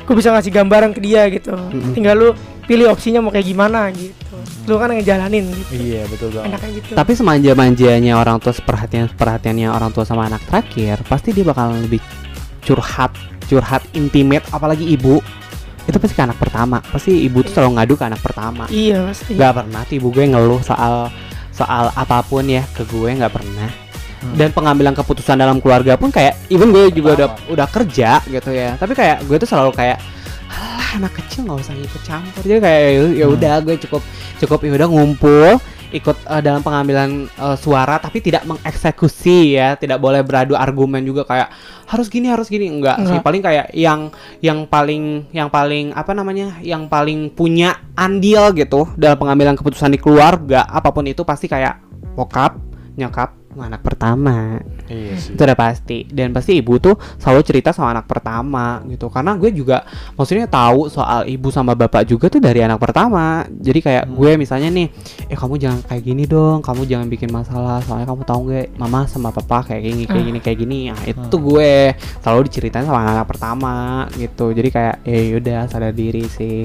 gua 0.03 0.15
bisa 0.15 0.29
ngasih 0.29 0.51
gambaran 0.51 0.91
ke 0.91 0.99
dia 0.99 1.21
gitu 1.29 1.51
Mm-mm. 1.51 1.93
tinggal 1.93 2.15
lu 2.15 2.29
pilih 2.63 2.87
opsinya 2.87 3.19
mau 3.19 3.31
kayak 3.31 3.47
gimana 3.47 3.87
gitu 3.89 4.35
lu 4.67 4.75
kan 4.75 4.91
ngejalanin 4.91 5.47
gitu 5.47 5.71
Iya 5.71 6.03
betul 6.05 6.27
banget. 6.29 6.51
enaknya 6.51 6.69
gitu 6.75 6.91
Tapi 6.93 7.11
semanja-manjanya 7.13 8.13
orang 8.13 8.37
tua 8.37 8.51
seperhatian 8.51 9.07
perhatiannya 9.09 9.71
orang 9.71 9.89
tua 9.89 10.03
sama 10.03 10.27
anak 10.27 10.43
terakhir, 10.43 10.99
pasti 11.05 11.31
dia 11.31 11.43
bakal 11.43 11.71
lebih 11.73 12.03
curhat, 12.59 13.15
curhat 13.47 13.81
intimate, 13.95 14.43
apalagi 14.51 14.83
ibu. 14.83 15.23
Itu 15.87 15.97
pasti 15.97 16.13
ke 16.13 16.23
anak 16.23 16.35
pertama. 16.35 16.83
Pasti 16.83 17.23
ibu 17.23 17.39
tuh 17.41 17.51
selalu 17.55 17.79
ngadu 17.79 17.93
ke 17.95 18.03
anak 18.05 18.19
pertama. 18.19 18.67
iya 18.67 19.07
pasti 19.07 19.39
Gak 19.39 19.63
pernah 19.63 19.81
tuh 19.87 19.95
ibu 19.95 20.07
gue 20.11 20.25
ngeluh 20.27 20.59
soal 20.59 21.07
soal 21.55 21.89
apa 21.95 22.21
pun 22.21 22.43
ya 22.43 22.61
ke 22.75 22.83
gue 22.85 23.09
nggak 23.15 23.31
pernah. 23.33 23.71
Hmm. 24.17 24.35
Dan 24.35 24.49
pengambilan 24.51 24.93
keputusan 24.93 25.39
dalam 25.39 25.63
keluarga 25.63 25.95
pun 25.95 26.11
kayak 26.11 26.35
even 26.51 26.75
gue 26.75 26.91
juga 26.91 27.09
udah 27.15 27.29
udah 27.55 27.67
kerja 27.71 28.19
gitu 28.27 28.51
ya. 28.51 28.75
Tapi 28.75 28.91
kayak 28.93 29.23
gue 29.23 29.37
tuh 29.39 29.47
selalu 29.47 29.71
kayak 29.73 29.97
Alah, 30.47 31.03
anak 31.03 31.11
kecil 31.19 31.43
nggak 31.43 31.59
usah 31.59 31.75
ikut 31.75 32.01
campur 32.07 32.39
jadi 32.39 32.63
kayak 32.63 32.83
ya 33.19 33.25
Hmm. 33.27 33.35
udah 33.35 33.55
gue 33.67 33.75
cukup 33.83 33.99
cukup 34.39 34.59
ya 34.63 34.71
udah 34.79 34.87
ngumpul 34.87 35.59
ikut 35.95 36.17
eh, 36.27 36.41
dalam 36.43 36.59
pengambilan 36.59 37.31
eh, 37.31 37.57
suara 37.57 37.99
tapi 38.01 38.19
tidak 38.19 38.43
mengeksekusi 38.43 39.55
ya 39.55 39.79
tidak 39.79 40.03
boleh 40.03 40.23
beradu 40.23 40.53
argumen 40.57 41.03
juga 41.03 41.23
kayak 41.23 41.49
harus 41.87 42.11
gini 42.11 42.27
harus 42.27 42.51
gini 42.51 42.67
enggak, 42.67 42.99
sih 42.99 43.15
Enggak. 43.15 43.23
paling 43.23 43.41
kayak 43.43 43.67
yang 43.71 44.11
yang 44.43 44.67
paling 44.67 45.23
yang 45.31 45.47
paling 45.47 45.95
apa 45.95 46.11
namanya 46.11 46.59
yang 46.59 46.91
paling 46.91 47.31
punya 47.31 47.79
andil 47.95 48.51
gitu 48.51 48.91
dalam 48.99 49.15
pengambilan 49.15 49.55
keputusan 49.55 49.95
di 49.95 49.99
keluarga 49.99 50.67
apa 50.67 50.91
pun 50.91 51.07
itu 51.07 51.23
pasti 51.23 51.47
kayak 51.47 51.79
bokap 52.19 52.59
nyokap 52.99 53.31
anak 53.57 53.81
pertama 53.81 54.59
Iya 54.87 55.15
sih. 55.19 55.35
itu 55.35 55.41
udah 55.43 55.57
pasti. 55.57 55.97
Dan 56.07 56.31
pasti 56.31 56.57
ibu 56.59 56.79
tuh 56.79 56.95
selalu 57.19 57.41
cerita 57.43 57.69
sama 57.75 57.91
anak 57.93 58.07
pertama 58.07 58.81
gitu. 58.87 59.11
Karena 59.11 59.35
gue 59.35 59.51
juga 59.51 59.83
maksudnya 60.15 60.47
tahu 60.47 60.87
soal 60.87 61.27
ibu 61.27 61.51
sama 61.51 61.75
bapak 61.75 62.07
juga 62.07 62.31
tuh 62.31 62.39
dari 62.39 62.63
anak 62.63 62.79
pertama. 62.79 63.43
Jadi 63.51 63.79
kayak 63.83 64.05
gue 64.09 64.31
misalnya 64.39 64.71
nih 64.71 64.87
eh 65.27 65.37
kamu 65.37 65.55
jangan 65.59 65.79
kayak 65.85 66.03
gini 66.03 66.23
dong. 66.25 66.63
Kamu 66.63 66.87
jangan 66.87 67.07
bikin 67.11 67.29
masalah. 67.29 67.83
Soalnya 67.83 68.07
kamu 68.07 68.23
tahu 68.23 68.39
nggak 68.47 68.67
mama 68.79 69.05
sama 69.11 69.29
papa 69.35 69.67
kayak 69.67 69.83
gini 69.83 70.03
kayak 70.07 70.25
gini 70.25 70.39
kayak 70.39 70.57
gini. 70.57 70.79
Nah, 70.91 71.03
itu 71.03 71.23
tuh 71.27 71.41
gue 71.43 71.93
selalu 72.23 72.47
diceritain 72.47 72.87
sama 72.87 73.03
anak 73.03 73.27
pertama 73.27 74.07
gitu. 74.15 74.55
Jadi 74.55 74.69
kayak 74.71 74.95
eh 75.03 75.35
yaudah 75.35 75.67
sadar 75.67 75.91
diri 75.91 76.23
sih. 76.31 76.63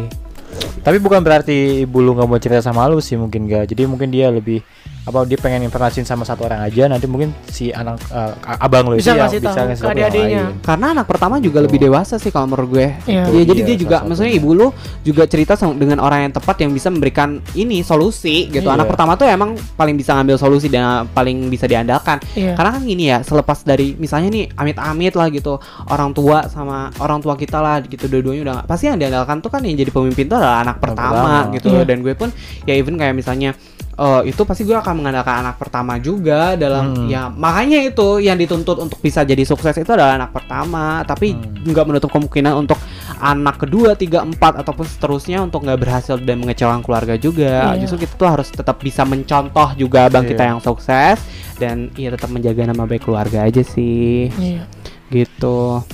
Tapi 0.82 0.98
bukan 0.98 1.22
berarti 1.22 1.86
ibu 1.86 2.02
lu 2.02 2.12
nggak 2.18 2.28
mau 2.28 2.40
cerita 2.42 2.60
sama 2.60 2.84
lu 2.90 2.98
sih 2.98 3.16
mungkin 3.16 3.46
gak. 3.48 3.72
Jadi 3.72 3.86
mungkin 3.86 4.10
dia 4.10 4.28
lebih 4.28 4.60
apa 5.02 5.26
dia 5.26 5.34
pengen 5.34 5.66
informasiin 5.66 6.02
sama 6.02 6.22
satu 6.22 6.46
orang 6.46 6.62
aja 6.62 6.86
nanti 6.86 7.04
mungkin 7.04 7.34
si 7.44 7.68
anak 7.68 7.98
eh, 8.06 8.32
abang 8.56 8.86
lu 8.86 8.94
Bisa 8.94 9.12
itu 9.12 9.18
ngasih 9.18 9.40
tahu 9.40 9.54
ke 9.58 9.74
tahu 9.74 9.98
lain. 9.98 10.46
karena 10.62 10.86
anak 10.92 11.06
pertama 11.06 11.36
juga 11.36 11.58
Gitu. 11.58 11.66
lebih 11.66 11.78
dewasa 11.82 12.16
sih 12.16 12.30
kalau 12.30 12.46
menurut 12.46 12.70
gue 12.70 12.88
Iya. 13.04 13.26
Ya, 13.26 13.42
jadi 13.44 13.60
Iya, 13.60 13.68
dia 13.68 13.76
juga 13.78 13.96
maksudnya 14.02 14.30
ibu 14.30 14.50
lu 14.52 14.68
juga 15.02 15.26
cerita 15.26 15.52
sama, 15.54 15.74
dengan 15.74 15.98
orang 15.98 16.26
yang 16.26 16.32
tepat 16.32 16.56
yang 16.60 16.70
bisa 16.70 16.86
memberikan 16.86 17.28
ini 17.52 17.82
solusi 17.82 18.46
gitu. 18.46 18.62
Iya. 18.62 18.74
Anak 18.74 18.86
pertama 18.88 19.14
tuh 19.14 19.26
emang 19.26 19.52
paling 19.74 19.94
bisa 19.94 20.14
ngambil 20.14 20.36
solusi 20.36 20.66
dan 20.66 21.04
paling 21.08 21.46
bisa 21.46 21.66
diandalkan. 21.66 22.22
Iya. 22.32 22.54
Karena 22.54 22.70
kan 22.72 22.82
gini 22.82 23.04
ya, 23.06 23.20
selepas 23.20 23.62
dari 23.62 23.94
misalnya 23.96 24.30
nih 24.30 24.44
amit-amit 24.54 25.12
lah 25.12 25.28
gitu, 25.28 25.58
orang 25.86 26.10
tua 26.10 26.46
sama 26.46 26.88
orang 26.98 27.18
tua 27.18 27.34
kita 27.34 27.58
lah 27.58 27.82
gitu 27.82 28.06
dua-duanya 28.06 28.42
udah 28.42 28.56
pasti 28.64 28.86
yang 28.86 28.96
diandalkan 28.96 29.38
tuh 29.38 29.50
kan 29.50 29.60
yang 29.60 29.74
jadi 29.74 29.90
pemimpin 29.90 30.26
tuh 30.26 30.38
adalah 30.38 30.62
anak 30.62 30.76
pertama, 30.78 31.10
pertama. 31.42 31.54
gitu. 31.54 31.68
Iya. 31.70 31.84
Dan 31.84 31.98
gue 32.00 32.14
pun 32.14 32.28
ya 32.64 32.74
even 32.74 32.94
kayak 32.94 33.12
misalnya 33.12 33.52
eh, 33.94 34.22
itu 34.26 34.42
pasti 34.42 34.62
gue 34.62 34.74
akan 34.74 34.94
mengandalkan 34.94 35.36
anak 35.38 35.56
pertama 35.56 35.96
juga 35.96 36.54
dalam 36.54 36.92
Hmm. 36.94 37.06
ya 37.06 37.28
makanya 37.28 37.82
itu 37.82 38.18
yang 38.18 38.34
dituntut 38.34 38.78
untuk 38.78 38.98
bisa 38.98 39.20
jadi 39.22 39.42
sukses 39.42 39.74
itu 39.74 39.88
adalah 39.88 40.16
anak 40.16 40.32
pertama 40.32 41.00
tapi 41.02 41.32
Hmm. 41.32 41.66
nggak 41.66 41.84
menutup 41.84 42.08
kemungkinan 42.08 42.56
untuk 42.56 42.80
anak 43.18 43.58
kedua 43.58 43.92
tiga 43.94 44.20
empat 44.20 44.58
ataupun 44.58 44.82
seterusnya 44.82 45.38
untuk 45.40 45.62
nggak 45.62 45.78
berhasil 45.78 46.16
dan 46.16 46.38
mengecewakan 46.38 46.80
keluarga 46.80 47.14
juga 47.14 47.70
Iya. 47.70 47.80
justru 47.80 48.02
kita 48.02 48.16
tuh 48.16 48.28
harus 48.28 48.48
tetap 48.48 48.76
bisa 48.78 49.04
mencontoh 49.04 49.72
juga 49.74 50.08
bang 50.08 50.24
kita 50.24 50.42
Iya. 50.42 50.48
yang 50.48 50.60
sukses 50.60 51.16
dan 51.56 51.76
ya 51.94 52.10
tetap 52.10 52.28
menjaga 52.28 52.64
nama 52.64 52.82
baik 52.82 53.04
keluarga 53.04 53.44
aja 53.44 53.62
sih 53.62 54.32
Iya. 54.32 54.64
gitu 55.10 55.84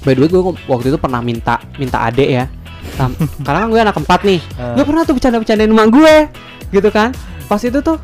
by 0.00 0.14
the 0.14 0.20
way 0.20 0.30
gue 0.30 0.40
waktu 0.64 0.86
itu 0.88 0.96
pernah 0.96 1.20
minta 1.20 1.58
minta 1.74 1.98
adek 2.00 2.30
ya 2.30 2.44
Sam- 2.94 3.18
karena 3.44 3.58
kan 3.60 3.68
gue 3.68 3.80
anak 3.82 3.94
keempat 3.94 4.20
nih 4.22 4.40
Eh. 4.54 4.74
gue 4.74 4.84
pernah 4.86 5.02
tuh 5.02 5.12
bercanda-bercandain 5.12 5.68
emak 5.68 5.88
gue 5.90 6.14
gitu 6.70 6.88
kan. 6.88 7.10
Pas 7.44 7.58
itu 7.58 7.78
tuh 7.78 7.98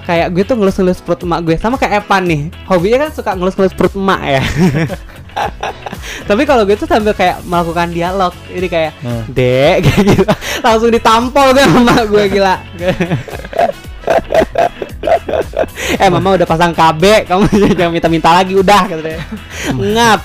kayak 0.00 0.32
gue 0.32 0.42
tuh 0.42 0.54
ngelus-ngelus 0.54 0.98
perut 1.00 1.22
emak 1.22 1.40
gue. 1.42 1.56
Sama 1.56 1.76
kayak 1.76 2.02
Evan 2.02 2.22
nih 2.24 2.40
hobinya 2.64 2.98
kan 3.04 3.10
suka 3.10 3.30
ngelus-ngelus 3.34 3.72
perut 3.72 3.94
emak 3.94 4.20
ya. 4.24 4.42
Tapi 6.28 6.42
kalau 6.42 6.66
gue 6.66 6.74
tuh 6.74 6.84
sambil 6.84 7.14
kayak 7.14 7.38
melakukan 7.44 7.90
dialog 7.90 8.34
jadi 8.46 8.66
kayak 8.66 8.92
Hmm. 8.98 9.22
dek 9.28 9.76
kayak 9.84 10.02
gitu. 10.08 10.24
Langsung 10.60 10.90
ditampol 10.90 11.54
sama 11.54 11.78
emak 11.80 12.02
gue 12.06 12.24
gila. 12.28 12.54
Eh 15.96 16.08
mama 16.08 16.34
udah 16.34 16.46
pasang 16.46 16.72
KB 16.72 17.26
kamu 17.26 17.44
jangan 17.74 17.92
minta-minta 17.92 18.30
lagi 18.32 18.54
udah 18.54 18.82
gitu 18.86 19.00
deh 19.00 19.18
ngap. 19.74 20.20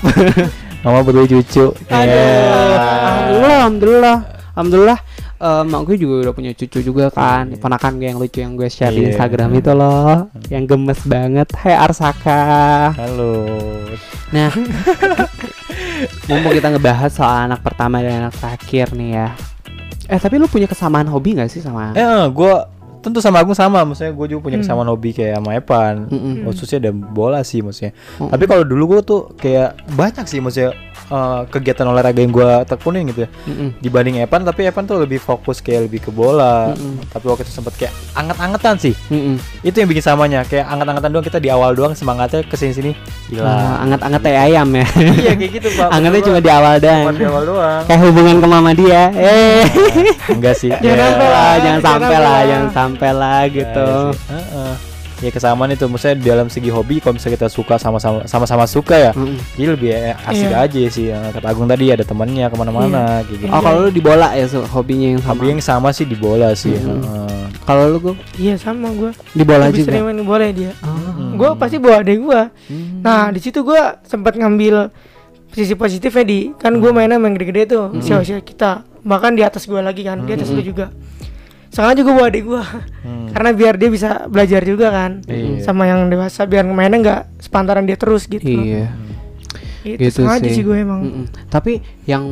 Mama 0.82 1.02
berdua 1.02 1.26
cucu. 1.26 1.74
Aduh, 1.86 2.06
Ya. 2.06 2.78
alhamdulillah, 2.78 3.58
alhamdulillah, 3.58 4.16
alhamdulillah. 4.54 4.98
Eh, 5.36 5.62
mak 5.62 5.84
gue 5.84 6.00
juga 6.00 6.24
udah 6.24 6.32
punya 6.32 6.56
cucu 6.56 6.80
juga 6.80 7.12
kan, 7.12 7.52
ponakan 7.60 8.00
gue 8.00 8.08
yang 8.08 8.16
lucu 8.16 8.40
yang 8.40 8.56
gue 8.56 8.72
share 8.72 8.88
di 8.88 9.04
Iya. 9.04 9.08
Instagram 9.12 9.52
itu 9.52 9.68
loh, 9.70 10.32
yang 10.48 10.64
gemes 10.64 11.04
banget. 11.04 11.52
Hai 11.52 11.76
Arsaka. 11.76 12.40
Halo. 12.96 13.44
Nah, 14.32 14.48
mumpung 16.28 16.56
kita 16.56 16.72
ngebahas 16.72 17.12
soal 17.12 17.36
anak 17.44 17.60
pertama 17.60 18.00
dan 18.00 18.24
anak 18.24 18.34
terakhir 18.34 18.96
nih 18.96 19.10
ya. 19.14 19.28
Eh 20.08 20.16
tapi 20.16 20.40
lu 20.40 20.48
punya 20.48 20.64
kesamaan 20.64 21.04
hobi 21.04 21.36
gak 21.36 21.52
sih 21.52 21.60
sama? 21.60 21.92
Eh, 21.92 22.24
gue 22.32 22.52
tentu 23.06 23.22
sama 23.22 23.38
aku 23.38 23.54
sama, 23.54 23.86
maksudnya 23.86 24.10
gue 24.10 24.26
juga 24.28 24.40
punya 24.42 24.58
Hmm. 24.58 24.66
kesamaan 24.66 24.90
hobi 24.90 25.10
kayak 25.12 25.38
sama 25.38 25.50
Evan. 25.54 25.94
Mm-mm. 26.10 26.34
Khususnya 26.44 26.78
ada 26.80 26.90
bola 26.90 27.40
sih 27.40 27.62
maksudnya. 27.62 27.94
Mm-mm. 28.18 28.34
Tapi 28.34 28.44
kalau 28.44 28.62
dulu 28.62 28.84
gue 28.92 29.00
tuh 29.00 29.20
kayak 29.32 29.68
banyak 29.94 30.26
sih 30.26 30.42
maksudnya 30.42 30.74
eh, 31.06 31.40
kegiatan 31.46 31.86
olahraga 31.86 32.18
yang 32.18 32.34
gue 32.34 32.50
tekunin 32.66 33.06
gitu 33.06 33.24
ya. 33.24 33.30
Mm-mm. 33.46 33.78
Dibanding 33.78 34.16
Evan, 34.18 34.42
tapi 34.42 34.66
Evan 34.66 34.82
tuh 34.84 34.98
lebih 34.98 35.16
fokus 35.16 35.62
kayak 35.62 35.86
lebih 35.86 36.02
ke 36.02 36.10
bola. 36.10 36.74
Mm-mm. 36.74 37.06
Tapi 37.06 37.24
waktu 37.24 37.46
itu 37.46 37.54
sempet 37.54 37.78
kayak 37.78 37.94
anget-angetan 38.12 38.74
sih. 38.76 38.94
Mm-mm. 39.06 39.38
Itu 39.62 39.78
yang 39.78 39.86
bikin 39.86 40.02
samanya. 40.02 40.42
Kayak 40.42 40.66
anget-angetan 40.66 41.10
doang 41.10 41.22
kita 41.22 41.38
di 41.38 41.46
awal 41.46 41.72
doang 41.72 41.94
semangatnya 41.94 42.42
ke 42.42 42.58
sini 42.58 42.72
sini. 42.74 42.92
Gila. 43.30 43.46
Ah, 43.46 43.74
anget-anget 43.80 44.20
teh 44.20 44.34
ayam 44.34 44.66
ya. 44.72 44.86
iya 45.14 45.32
kayak 45.34 45.52
gitu 45.54 45.68
pak. 45.72 45.88
Angetnya 45.94 46.22
cuma 46.24 46.38
di 46.40 46.50
awal 46.50 46.74
doang. 46.76 47.04
di 47.12 47.22
awal 47.22 47.42
doang. 47.44 47.80
Kayak 47.86 48.00
hubungan 48.02 48.36
ke 48.36 48.46
mama 48.46 48.70
dia. 48.72 49.02
Eh. 49.14 49.62
Enggak 50.26 50.54
sih. 50.58 50.70
Jangan 50.82 50.98
sampai 51.06 51.28
lah. 51.28 51.44
Ah, 51.46 51.56
jangan 51.62 51.80
sampai 51.80 52.16
lah. 52.16 52.38
jangan 52.42 52.68
sampai 52.68 52.94
lah 52.98 53.44
gitu. 53.46 53.88
Ya. 54.12 54.76
Ya 55.16 55.32
kesamaan 55.32 55.72
itu, 55.72 55.88
maksudnya 55.88 56.12
dalam 56.28 56.46
segi 56.46 56.68
hobi, 56.68 57.00
kalau 57.00 57.16
misalnya 57.16 57.40
kita 57.40 57.48
suka 57.48 57.74
sama-sama 57.74 58.28
sama-sama 58.28 58.68
suka 58.68 58.92
ya, 58.92 59.10
Mm-mm. 59.10 59.40
jadi 59.56 59.68
lebih 59.70 59.88
eh, 59.88 60.12
asik 60.22 60.44
Iya. 60.46 60.56
aja 60.60 60.80
sih. 60.86 61.04
Yang 61.08 61.22
Kata 61.32 61.46
Agung 61.48 61.64
tadi 61.64 61.88
ada 61.88 62.04
temannya 62.04 62.44
ke 62.44 62.52
mana-mana, 62.54 63.24
kayak 63.24 63.40
gitu. 63.40 63.48
Oh 63.48 63.58
kalau 63.58 63.78
lu 63.80 63.90
di 63.90 64.02
bola 64.02 64.28
ya 64.32 64.44
su- 64.44 64.60
hobinya 64.66 65.08
yang 65.08 65.22
sama. 65.22 65.32
Hobi 65.32 65.46
yang 65.48 65.62
sama 65.62 65.88
sih 65.90 66.04
di 66.04 66.12
bola 66.14 66.52
sih. 66.52 66.76
Hmm. 66.76 67.00
heeh. 67.00 67.44
Kalau 67.64 67.84
lu 67.88 67.98
gua 67.98 68.14
Iya 68.36 68.60
sama 68.60 68.92
gue. 68.92 69.10
di 69.32 69.40
bola 69.42 69.64
Lebih 69.66 69.88
sering 69.88 70.04
juga. 70.04 70.12
main 70.12 70.20
bola 70.22 70.46
dia. 70.50 70.72
Oh. 70.78 71.32
Gue 71.34 71.50
pasti 71.56 71.76
bawa 71.76 71.96
adek 71.98 72.18
gue. 72.20 72.40
Hmm. 72.68 73.00
Nah 73.00 73.32
di 73.32 73.40
situ 73.40 73.58
gue 73.62 73.80
sempat 74.02 74.36
ngambil 74.36 74.92
sisi 75.48 75.72
positifnya 75.72 76.22
di 76.22 76.52
kan 76.54 76.76
gue 76.76 76.90
mainnya 76.90 77.16
main 77.16 77.32
gede-gede 77.32 77.64
tuh 77.70 77.88
Hmm. 77.88 77.98
usia-usia 77.98 78.38
kita 78.38 78.84
bahkan 79.00 79.32
di 79.32 79.40
atas 79.40 79.64
gue 79.64 79.80
lagi 79.80 80.04
kan 80.04 80.20
di 80.20 80.36
atas 80.36 80.46
Hmm. 80.46 80.60
lu 80.60 80.62
juga 80.62 80.92
sengaja 81.76 82.00
gue 82.00 82.10
bawa 82.10 82.26
adik 82.26 82.44
gue 82.46 82.62
Hmm. 83.04 83.28
karena 83.30 83.50
biar 83.52 83.74
dia 83.76 83.86
bisa 83.86 84.08
belajar 84.26 84.64
juga 84.64 84.88
kan 84.88 85.20
Iya. 85.22 85.60
sama 85.62 85.84
yang 85.84 86.08
dewasa 86.08 86.42
biar 86.42 86.64
mainnya 86.64 86.98
nggak 86.98 87.22
sepantaran 87.38 87.84
dia 87.84 87.94
terus 87.94 88.24
gitu 88.24 88.42
Iya. 88.42 88.88
itu 89.84 90.00
gitu 90.00 90.18
sengaja 90.18 90.42
sih. 90.42 90.56
sih 90.56 90.64
gue 90.64 90.76
emang 90.76 91.00
Mm-mm. 91.00 91.24
Tapi 91.46 91.78
yang 92.02 92.24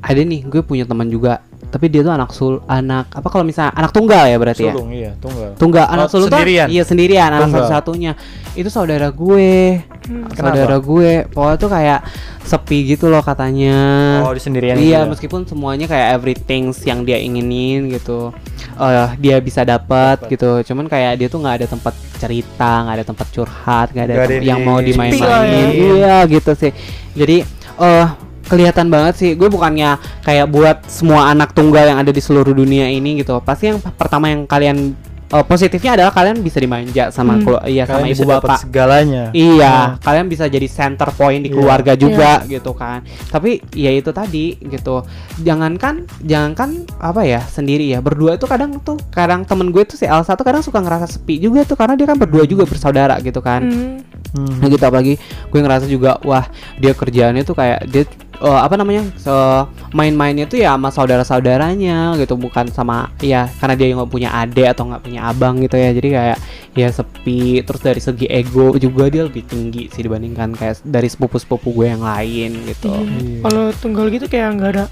ada 0.00 0.18
nih, 0.18 0.42
gue 0.42 0.62
punya 0.62 0.82
teman 0.82 1.06
juga. 1.06 1.38
Tapi 1.64 1.86
dia 1.86 2.00
tuh 2.00 2.10
anak 2.10 2.30
sul, 2.30 2.58
anak 2.64 3.06
apa 3.10 3.28
kalau 3.28 3.42
misalnya 3.42 3.70
anak 3.72 3.90
tunggal 3.90 4.24
ya 4.24 4.34
berarti 4.34 4.62
ya? 4.64 4.72
Sulung 4.72 4.90
iya, 4.90 5.10
tunggal. 5.14 5.50
Tunggal 5.54 5.84
anak 5.86 6.06
Oh, 6.06 6.10
sulung 6.10 6.26
tuh 6.26 6.36
sendirian? 6.36 6.66
iya 6.68 6.82
sendirian 6.82 7.28
anak 7.28 7.40
Tunggal. 7.46 7.58
satu-satunya. 7.62 8.12
Itu 8.52 8.68
saudara 8.68 9.08
gue. 9.08 9.78
Hmm. 10.06 10.26
Saudara 10.34 10.76
gue. 10.78 11.12
Pokoknya 11.30 11.56
tuh 11.58 11.70
kayak 11.70 12.00
sepi 12.42 12.78
gitu 12.94 13.06
loh 13.06 13.22
katanya. 13.22 13.78
Oh, 14.26 14.34
di 14.34 14.42
sendirian 14.42 14.74
Iya, 14.74 14.82
gitu 14.82 15.06
ya? 15.06 15.10
meskipun 15.10 15.40
semuanya 15.46 15.86
kayak 15.86 16.18
everything 16.18 16.74
yang 16.82 17.06
dia 17.06 17.18
inginin 17.22 17.90
gitu. 17.90 18.34
Eh 18.78 19.08
dia 19.22 19.36
bisa 19.38 19.62
dapat 19.62 20.26
gitu. 20.26 20.62
Cuman 20.66 20.90
kayak 20.90 21.22
dia 21.22 21.28
tuh 21.30 21.38
nggak 21.38 21.56
ada 21.62 21.66
tempat 21.70 21.94
cerita, 22.18 22.70
nggak 22.86 22.96
ada 23.02 23.06
tempat 23.06 23.26
curhat, 23.30 23.86
nggak 23.94 24.06
ada 24.10 24.14
ada 24.26 24.34
yang 24.42 24.60
mau 24.62 24.78
lah 24.78 24.82
ya. 24.82 24.86
dimain-mainin. 24.90 25.68
Iya, 25.70 26.16
gitu 26.26 26.52
sih. 26.58 26.72
Jadi 27.14 27.36
eh 27.78 28.06
kelihatan 28.42 28.90
banget 28.92 29.14
sih 29.16 29.30
gue 29.32 29.48
bukannya 29.48 29.96
kayak 30.26 30.50
buat 30.50 30.84
semua 30.90 31.30
anak 31.32 31.56
tunggal 31.56 31.88
yang 31.88 31.96
ada 32.02 32.10
di 32.12 32.20
seluruh 32.20 32.52
dunia 32.52 32.90
ini 32.90 33.22
gitu. 33.22 33.38
Pasti 33.40 33.70
yang 33.70 33.78
pertama 33.80 34.28
yang 34.28 34.44
kalian 34.50 34.92
eh, 35.32 35.42
positifnya 35.42 35.96
adalah 35.96 36.12
kalian 36.12 36.38
bisa 36.38 36.56
dimanja 36.56 37.08
sama 37.08 37.34
Hmm. 37.34 37.42
kelu- 37.42 37.64
iya 37.66 37.82
sama 37.82 37.96
Kalian 37.98 38.08
ibu 38.08 38.14
bisa 38.14 38.24
dapat 38.26 38.42
bapak. 38.44 38.58
segalanya. 38.60 39.24
Iya, 39.32 39.74
kalian 39.98 40.26
bisa 40.26 40.44
jadi 40.46 40.66
center 40.66 41.08
point 41.10 41.40
di 41.40 41.48
Iya. 41.48 41.56
keluarga 41.56 41.92
juga 41.94 42.44
gitu 42.46 42.72
kan. 42.72 43.00
Tapi 43.26 43.50
ya 43.72 43.90
itu 43.90 44.10
tadi 44.10 44.46
gitu. 44.58 45.02
Jangankan 45.38 45.94
jangankan 46.20 46.70
apa 46.96 47.22
ya 47.22 47.40
sendiri 47.42 47.88
ya. 47.88 47.98
Berdua 47.98 48.34
itu 48.34 48.44
kadang 48.44 48.76
tuh 48.78 49.00
kadang 49.08 49.42
temen 49.42 49.68
gue 49.68 49.82
tuh 49.82 49.96
si 49.96 50.04
Elsa 50.04 50.32
tuh 50.32 50.42
kadang 50.42 50.60
suka 50.60 50.78
ngerasa 50.78 51.08
sepi 51.08 51.38
juga 51.38 51.62
tuh 51.62 51.74
karena 51.74 51.94
dia 51.94 52.04
kan 52.04 52.16
berdua 52.16 52.44
juga 52.44 52.62
bersaudara 52.62 53.16
gitu 53.18 53.40
kan. 53.40 53.60
Hmm. 53.62 53.96
Hmm. 54.32 54.58
Nah 54.58 54.68
gitu 54.68 54.80
apalagi 54.80 55.16
gue 55.46 55.60
ngerasa 55.60 55.84
juga 55.86 56.20
wah 56.22 56.44
dia 56.76 56.92
kerjaannya 56.92 57.42
tuh 57.42 57.52
kayak 57.52 57.84
dia 57.86 58.04
eh, 58.42 58.60
apa 58.60 58.74
namanya 58.74 59.06
se- 59.14 59.64
main-mainnya 59.90 60.44
tuh 60.44 60.58
ya 60.58 60.72
sama 60.72 60.90
saudara-saudaranya 60.90 62.16
gitu 62.16 62.34
bukan 62.34 62.68
sama 62.68 63.08
ya 63.18 63.46
karena 63.56 63.74
dia 63.74 63.86
nggak 63.92 64.08
punya 64.08 64.30
adik 64.32 64.66
atau 64.68 64.84
nggak 64.84 65.02
punya 65.02 65.20
abang 65.24 65.58
gitu 65.58 65.74
ya 65.74 65.90
jadi 65.90 66.08
kayak 66.10 66.38
ya 66.72 66.88
sepi 66.88 67.40
terus 67.60 67.80
dari 67.80 68.00
segi 68.00 68.26
ego 68.26 68.74
juga 68.76 69.06
dia 69.06 69.22
lebih 69.22 69.44
tinggi 69.44 69.86
sih 69.86 70.02
dibandingkan 70.02 70.52
kayak 70.52 70.82
dari 70.82 71.06
sepupu-sepupu 71.06 71.70
gue 71.72 71.86
yang 71.88 72.00
lain 72.00 72.50
gitu. 72.64 72.90
Iya. 72.90 73.40
kalau 73.40 73.62
tunggal 73.74 74.06
gitu 74.08 74.26
kayak 74.26 74.56
nggak 74.56 74.70
ada 74.72 74.84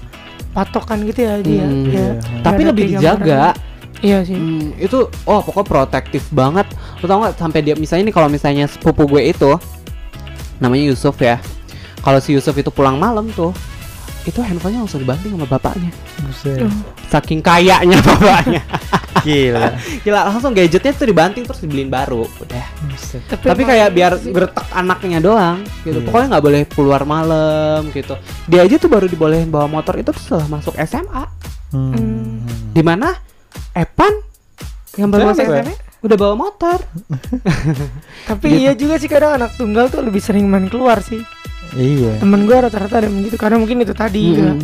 patokan 0.51 1.03
gitu 1.03 1.19
ya 1.21 1.33
dia 1.39 1.63
Hmm, 1.63 1.85
ya, 1.85 1.89
iya. 1.89 2.07
nggak 2.11 2.43
Tapi 2.43 2.61
lebih 2.63 2.83
dijaga. 2.89 3.19
gambaran. 3.19 3.69
Iya 4.01 4.17
sih. 4.21 4.33
Hmm, 4.33 4.73
itu 4.75 4.97
oh 5.23 5.39
pokoknya 5.39 5.67
protektif 5.69 6.25
banget. 6.29 6.65
Lu 6.97 7.05
tau 7.05 7.21
gak 7.21 7.37
sampai 7.37 7.61
dia 7.61 7.77
misalnya 7.77 8.09
nih 8.09 8.15
kalau 8.15 8.27
misalnya 8.27 8.65
sepupu 8.65 9.05
gue 9.07 9.21
itu 9.23 9.51
namanya 10.57 10.83
Yusuf 10.87 11.13
ya. 11.17 11.37
Kalau 12.01 12.19
si 12.19 12.33
Yusuf 12.33 12.53
itu 12.53 12.69
pulang 12.69 12.97
malam 12.97 13.29
tuh, 13.31 13.53
itu 14.21 14.37
handphonenya 14.37 14.85
langsung 14.85 15.01
dibanting 15.01 15.33
sama 15.33 15.45
bapaknya. 15.45 15.89
Buset. 16.21 16.65
Saking 17.09 17.41
kayanya 17.41 17.97
bapaknya. 18.01 18.61
Gila. 19.25 19.77
Gila 20.01 20.19
langsung 20.29 20.53
gadgetnya 20.53 20.93
tuh 20.93 21.05
dibanting 21.05 21.45
terus 21.45 21.61
dibeliin 21.61 21.89
baru. 21.89 22.25
Udah. 22.25 22.65
Buset. 22.85 23.21
Tapi 23.29 23.61
kayak 23.61 23.93
biar 23.93 24.17
gretek 24.17 24.65
anaknya 24.73 25.21
doang 25.21 25.61
gitu. 25.81 26.01
Iya. 26.01 26.05
Pokoknya 26.05 26.27
nggak 26.37 26.43
boleh 26.45 26.61
keluar 26.69 27.01
malam 27.05 27.89
gitu. 27.93 28.17
Dia 28.45 28.65
aja 28.65 28.75
tuh 28.77 28.89
baru 28.89 29.05
dibolehin 29.05 29.49
bawa 29.49 29.69
motor 29.69 29.97
itu 29.97 30.09
tuh 30.09 30.21
setelah 30.21 30.47
masuk 30.49 30.73
SMA. 30.85 31.23
Hmm. 31.73 32.41
Di 32.73 32.81
mana 32.81 33.13
Epan 33.71 34.11
yang 34.97 35.07
baru 35.09 35.31
masuk? 35.31 35.45
SMA 35.49 35.73
udah 36.01 36.17
bawa 36.17 36.33
motor. 36.33 36.77
Tapi 38.29 38.45
Gitu. 38.49 38.57
iya 38.57 38.71
juga 38.73 38.97
sih 38.97 39.05
kadang 39.05 39.37
anak 39.37 39.53
tunggal 39.53 39.85
tuh 39.89 40.01
lebih 40.01 40.17
sering 40.17 40.49
main 40.49 40.65
keluar 40.65 40.97
sih. 41.01 41.21
Iya. 41.71 42.19
Temen 42.19 42.43
gua 42.43 42.67
rata-rata 42.67 42.99
ada 42.99 43.07
begitu 43.07 43.35
karena 43.35 43.55
mungkin 43.55 43.79
itu 43.79 43.93
tadi 43.93 44.25
Mm-mm. 44.29 44.39
kan 44.41 44.57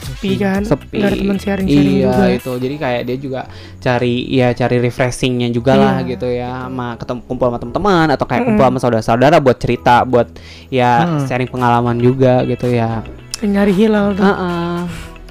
sepi 0.00 0.30
kan, 0.36 0.60
sepi 0.60 1.00
nggak 1.00 1.08
ada 1.08 1.16
teman 1.16 1.38
sharing-sharing 1.38 1.96
iya 1.96 2.12
juga. 2.12 2.24
itu 2.28 2.52
jadi 2.58 2.74
kayak 2.76 3.02
dia 3.02 3.16
juga 3.16 3.40
cari 3.78 4.14
ya 4.28 4.48
cari 4.52 4.76
refreshingnya 4.78 5.48
juga 5.48 5.72
lah 5.72 5.96
Iya. 5.98 6.10
gitu 6.10 6.26
ya 6.28 6.68
sama 6.68 6.88
ketemu 6.94 7.20
kumpul 7.24 7.46
sama 7.48 7.58
teman-teman 7.58 8.06
atau 8.10 8.24
kayak 8.24 8.38
Mm-mm. 8.38 8.48
kumpul 8.52 8.64
sama 8.66 8.78
saudara-saudara 8.78 9.36
buat 9.38 9.56
cerita 9.56 10.04
buat 10.04 10.28
ya 10.68 10.92
Hmm. 11.00 11.24
sharing 11.24 11.48
pengalaman 11.48 11.96
juga 11.96 12.44
gitu 12.44 12.68
ya 12.68 13.00
Nyari 13.40 13.72
hilal 13.72 14.12
tuh. 14.12 14.20
Heeh. 14.20 14.69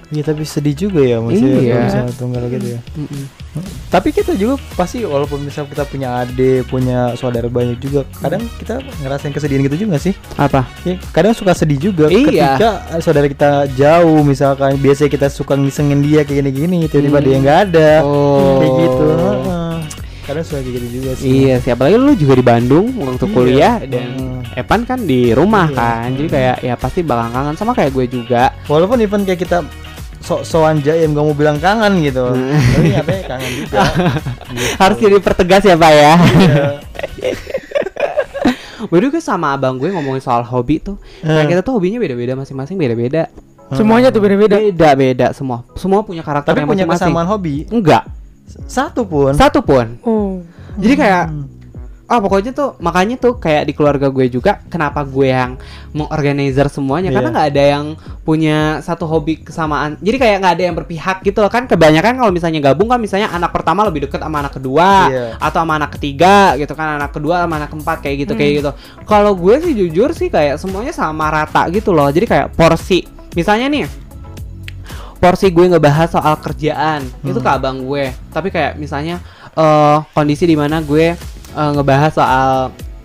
Iya 0.10 0.24
tapi 0.24 0.42
sedih 0.42 0.74
juga 0.76 1.02
ya 1.02 1.22
maksudnya 1.22 1.62
Iya. 1.62 1.76
misalnya 1.86 2.14
tunggal 2.14 2.44
gitu 2.50 2.68
ya. 2.68 2.80
Mm-mm. 2.94 3.24
Tapi 3.88 4.10
kita 4.10 4.34
juga 4.34 4.58
pasti 4.74 5.02
walaupun 5.02 5.38
misal 5.40 5.66
kita 5.66 5.86
punya 5.86 6.20
adik, 6.20 6.66
punya 6.66 7.14
saudara 7.14 7.46
banyak 7.46 7.78
juga, 7.78 8.02
kadang 8.16 8.42
kita 8.58 8.78
ngerasain 9.00 9.30
kesedihan 9.30 9.62
gitu 9.64 9.86
juga 9.86 9.98
sih? 9.98 10.18
apa 10.36 10.66
Ya, 10.82 10.98
kadang 11.12 11.34
suka 11.34 11.54
sedih 11.54 11.78
juga 11.84 12.10
Iya. 12.10 12.26
ketika 12.26 12.70
saudara 13.00 13.26
kita 13.26 13.50
jauh 13.72 14.22
misalkan 14.24 14.78
biasanya 14.78 15.10
kita 15.12 15.28
suka 15.28 15.54
ngisengin 15.54 16.02
dia 16.02 16.22
kayak 16.22 16.42
gini-gini 16.42 16.86
tiba-tiba 16.86 17.14
Hmm. 17.16 17.26
dia 17.26 17.36
nggak 17.40 17.60
ada 17.68 17.92
Oh. 18.02 18.58
kayak 18.58 18.74
gitu 18.80 19.06
Heeh. 19.06 19.74
kadang 20.24 20.44
suka 20.44 20.60
kayak 20.60 20.74
gitu 20.76 20.88
juga 20.92 21.10
sih 21.14 21.26
Iya 21.44 21.56
sih, 21.60 21.70
apalagi 21.70 21.96
lu 21.96 22.14
juga 22.16 22.34
di 22.34 22.42
Bandung 22.44 22.86
waktu 22.96 23.24
Iya. 23.24 23.32
kuliah 23.32 23.76
dan. 23.84 24.10
Epan 24.52 24.82
kan 24.82 25.00
di 25.00 25.30
rumah 25.30 25.70
Iya. 25.70 25.78
kan, 25.78 26.08
jadi 26.16 26.28
kayak 26.28 26.56
ya 26.64 26.74
pasti 26.76 27.00
bakal 27.02 27.30
kangen 27.32 27.54
sama 27.56 27.72
kayak 27.72 27.92
gue 27.92 28.06
juga. 28.12 28.50
walaupun 28.66 28.98
even 28.98 29.22
kayak 29.22 29.38
kita 29.40 29.62
sok-sokan 30.20 30.80
jaim 30.80 31.10
gak 31.10 31.22
mau 31.22 31.32
bilang 31.32 31.58
kangen 31.58 32.00
gitu 32.02 32.28
Hmm. 32.28 32.52
tapi 32.74 32.88
nyatanya 32.90 33.24
kangen 33.28 33.52
juga 33.56 33.78
Gitu. 33.80 34.76
Harus 34.82 34.98
jadi 34.98 35.16
pertegas 35.20 35.64
ya 35.64 35.76
pak 35.76 35.92
ya. 35.92 36.14
Iya. 36.18 36.66
Baru 38.90 39.10
gue 39.10 39.20
sama 39.20 39.54
abang 39.54 39.76
gue 39.76 39.88
ngomongin 39.88 40.20
soal 40.20 40.42
hobi 40.42 40.80
tuh, 40.80 40.96
kayak 41.20 41.46
Eh. 41.46 41.50
kita 41.50 41.62
tuh 41.62 41.76
hobinya 41.76 42.00
beda-beda 42.00 42.34
masing-masing 42.34 42.76
beda-beda. 42.76 43.28
Semuanya 43.70 44.10
tuh 44.10 44.18
beda-beda. 44.18 44.58
Beda-beda 44.58 45.30
semua, 45.30 45.62
semua 45.76 46.02
punya 46.02 46.20
karakter 46.20 46.50
tapi 46.50 46.60
yang 46.60 46.70
punya 46.70 46.84
masing-masing. 46.84 47.12
kesamaan 47.12 47.28
hobi 47.28 47.56
Enggak, 47.70 48.04
satu 48.66 49.04
pun 49.04 49.36
satu 49.36 49.62
pun. 49.62 50.00
Oh. 50.02 50.42
Jadi 50.76 50.94
kayak 50.96 51.24
Hmm. 51.28 51.46
Ah 52.10 52.18
pokoknya 52.18 52.52
tuh 52.52 52.74
makanya 52.82 53.22
tuh 53.22 53.38
kayak 53.38 53.70
di 53.70 53.74
keluarga 53.78 54.10
gue 54.10 54.26
juga 54.28 54.58
kenapa 54.66 55.06
gue 55.06 55.30
yang 55.30 55.62
mengorganizer 55.94 56.66
semuanya? 56.66 57.14
Karena 57.14 57.30
Iya. 57.30 57.36
nggak 57.38 57.50
ada 57.54 57.64
yang 57.70 57.86
punya 58.26 58.58
satu 58.82 59.06
hobi 59.06 59.46
kesamaan. 59.46 59.94
Jadi 60.02 60.18
kayak 60.18 60.36
nggak 60.42 60.54
ada 60.58 60.64
yang 60.66 60.76
berpihak 60.76 61.22
gitu 61.22 61.38
loh 61.38 61.54
kan. 61.54 61.70
Kebanyakan 61.70 62.18
kalau 62.18 62.34
misalnya 62.34 62.66
gabung 62.66 62.90
kan 62.90 62.98
misalnya 62.98 63.30
anak 63.30 63.54
pertama 63.54 63.86
lebih 63.86 64.10
deket 64.10 64.18
sama 64.20 64.42
anak 64.42 64.58
kedua 64.58 64.90
Iya. 65.06 65.26
atau 65.38 65.60
sama 65.62 65.74
anak 65.78 65.92
ketiga 66.02 66.58
gitu 66.58 66.74
kan. 66.74 66.98
Anak 66.98 67.14
kedua 67.14 67.46
sama 67.46 67.62
anak 67.62 67.70
keempat 67.70 67.98
kayak 68.02 68.16
gitu 68.26 68.34
kayak 68.34 68.50
Hmm. 68.50 68.58
gitu. 68.58 68.72
Kalau 69.06 69.32
gue 69.38 69.56
sih 69.62 69.74
jujur 69.78 70.10
sih 70.12 70.28
kayak 70.28 70.58
semuanya 70.58 70.90
sama 70.92 71.30
rata 71.30 71.70
gitu 71.70 71.94
loh. 71.94 72.10
Jadi 72.10 72.26
kayak 72.26 72.58
porsi. 72.58 73.06
Misalnya 73.38 73.70
nih 73.70 73.86
porsi 75.20 75.52
gue 75.52 75.66
ngebahas 75.68 76.10
soal 76.10 76.40
kerjaan. 76.40 77.04
Itu 77.22 77.38
Hmm. 77.38 77.46
ke 77.46 77.50
abang 77.52 77.78
gue. 77.84 78.10
Tapi 78.32 78.50
kayak 78.50 78.82
misalnya 78.82 79.22
eh 79.54 79.98
kondisi 80.14 80.46
di 80.46 80.56
mana 80.56 80.80
gue 80.80 81.14
eh, 81.60 81.72
ngebahas 81.72 82.12
soal 82.12 82.52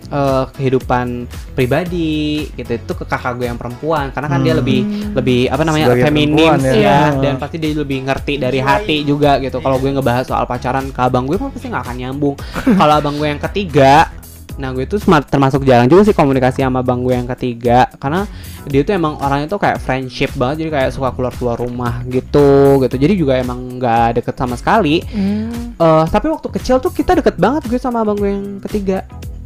eh, 0.05 0.43
kehidupan 0.53 1.25
pribadi 1.51 2.45
gitu 2.53 2.71
itu 2.71 2.93
ke 2.93 3.03
kakak 3.03 3.35
gue 3.35 3.47
yang 3.47 3.57
perempuan 3.57 4.09
karena 4.09 4.27
kan 4.27 4.39
dia 4.39 4.53
Hmm. 4.53 4.61
lebih 4.61 4.79
lebih 5.11 5.39
apa 5.47 5.63
namanya 5.63 5.85
Sebagai 5.89 6.05
feminim 6.05 6.51
ya. 6.55 6.61
ya 6.61 6.73
Iya. 6.75 6.99
dan 7.19 7.33
pasti 7.35 7.57
dia 7.57 7.71
lebih 7.73 7.99
ngerti 8.03 8.33
dari 8.37 8.59
hati 8.61 9.01
juga 9.01 9.39
gitu 9.39 9.57
kalau 9.57 9.75
gue 9.75 9.89
ngebahas 9.89 10.23
soal 10.23 10.45
pacaran 10.45 10.87
ke 10.87 10.99
abang 10.99 11.25
gue 11.25 11.35
pasti 11.35 11.67
nggak 11.67 11.83
akan 11.83 11.95
nyambung 11.97 12.35
kalau 12.79 12.93
abang 12.95 13.15
gue 13.15 13.27
yang 13.27 13.41
ketiga 13.41 14.13
nah 14.55 14.71
gue 14.71 14.87
itu 14.87 14.95
smart- 14.95 15.27
termasuk 15.27 15.67
jarang 15.67 15.91
juga 15.91 16.07
sih 16.07 16.15
komunikasi 16.15 16.63
sama 16.63 16.79
abang 16.79 17.03
gue 17.03 17.11
yang 17.11 17.27
ketiga 17.27 17.91
karena 17.99 18.23
dia 18.65 18.81
tuh 18.81 18.95
emang 18.95 19.19
orangnya 19.19 19.51
tuh 19.51 19.59
kayak 19.59 19.83
friendship 19.83 20.31
banget 20.39 20.65
jadi 20.65 20.69
kayak 20.71 20.89
suka 20.95 21.11
keluar 21.11 21.33
keluar 21.35 21.57
rumah 21.59 21.99
gitu 22.07 22.79
gitu 22.79 22.95
jadi 22.95 23.13
juga 23.19 23.35
emang 23.35 23.77
nggak 23.77 24.23
deket 24.23 24.35
sama 24.35 24.55
sekali 24.55 25.03
Hmm. 25.05 25.75
Eh, 25.75 26.05
tapi 26.07 26.31
waktu 26.31 26.47
kecil 26.55 26.79
tuh 26.79 26.87
kita 26.87 27.19
deket 27.19 27.35
banget 27.35 27.67
gue 27.67 27.75
sama 27.75 27.99
abang 27.99 28.15
gue 28.15 28.31
yang 28.31 28.63
ketiga. 28.63 29.03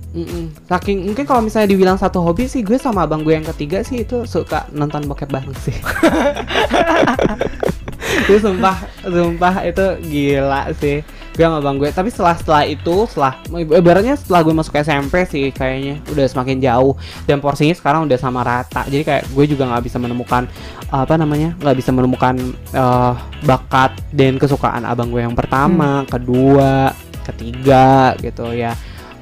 Mm-mm. 0.09 0.49
Saking 0.65 1.05
mungkin 1.05 1.25
kalau 1.25 1.41
misalnya 1.41 1.69
dibilang 1.69 1.97
satu 1.97 2.21
hobi 2.21 2.49
sih 2.49 2.65
gue 2.65 2.77
sama 2.77 3.05
abang 3.05 3.21
gue 3.21 3.33
yang 3.33 3.45
ketiga 3.45 3.81
sih 3.81 4.01
itu 4.01 4.25
suka 4.25 4.65
nonton 4.73 5.05
bokep 5.05 5.29
bareng 5.29 5.53
sih. 5.57 5.73
itu 8.25 8.37
sumpah, 8.41 8.77
sumpah 9.05 9.55
itu 9.65 9.85
gila 10.05 10.69
sih. 10.77 11.01
Gue 11.39 11.47
sama 11.47 11.63
abang 11.63 11.79
gue. 11.79 11.87
Tapi 11.87 12.11
setelah 12.11 12.35
setelah 12.35 12.67
itu, 12.67 13.07
setelah 13.07 13.39
ibaratnya 13.55 14.19
setelah 14.19 14.43
gue 14.43 14.51
masuk 14.51 14.75
SMP 14.75 15.23
sih 15.23 15.55
kayaknya 15.55 16.03
udah 16.11 16.27
semakin 16.27 16.59
jauh 16.59 16.99
dan 17.23 17.39
porsinya 17.39 17.71
sekarang 17.71 18.11
udah 18.11 18.19
sama 18.19 18.43
rata. 18.43 18.83
Jadi 18.91 19.07
kayak 19.07 19.23
gue 19.31 19.45
juga 19.47 19.71
nggak 19.71 19.87
bisa 19.87 19.95
menemukan 20.03 20.51
apa 20.91 21.15
namanya 21.15 21.55
nggak 21.63 21.77
bisa 21.79 21.95
menemukan 21.95 22.35
eh, 22.75 23.13
bakat 23.47 23.95
dan 24.11 24.35
kesukaan 24.35 24.83
abang 24.83 25.15
gue 25.15 25.23
yang 25.23 25.31
pertama, 25.31 26.03
kedua, 26.11 26.91
ketiga 27.23 28.19
gitu 28.19 28.51
ya. 28.51 28.75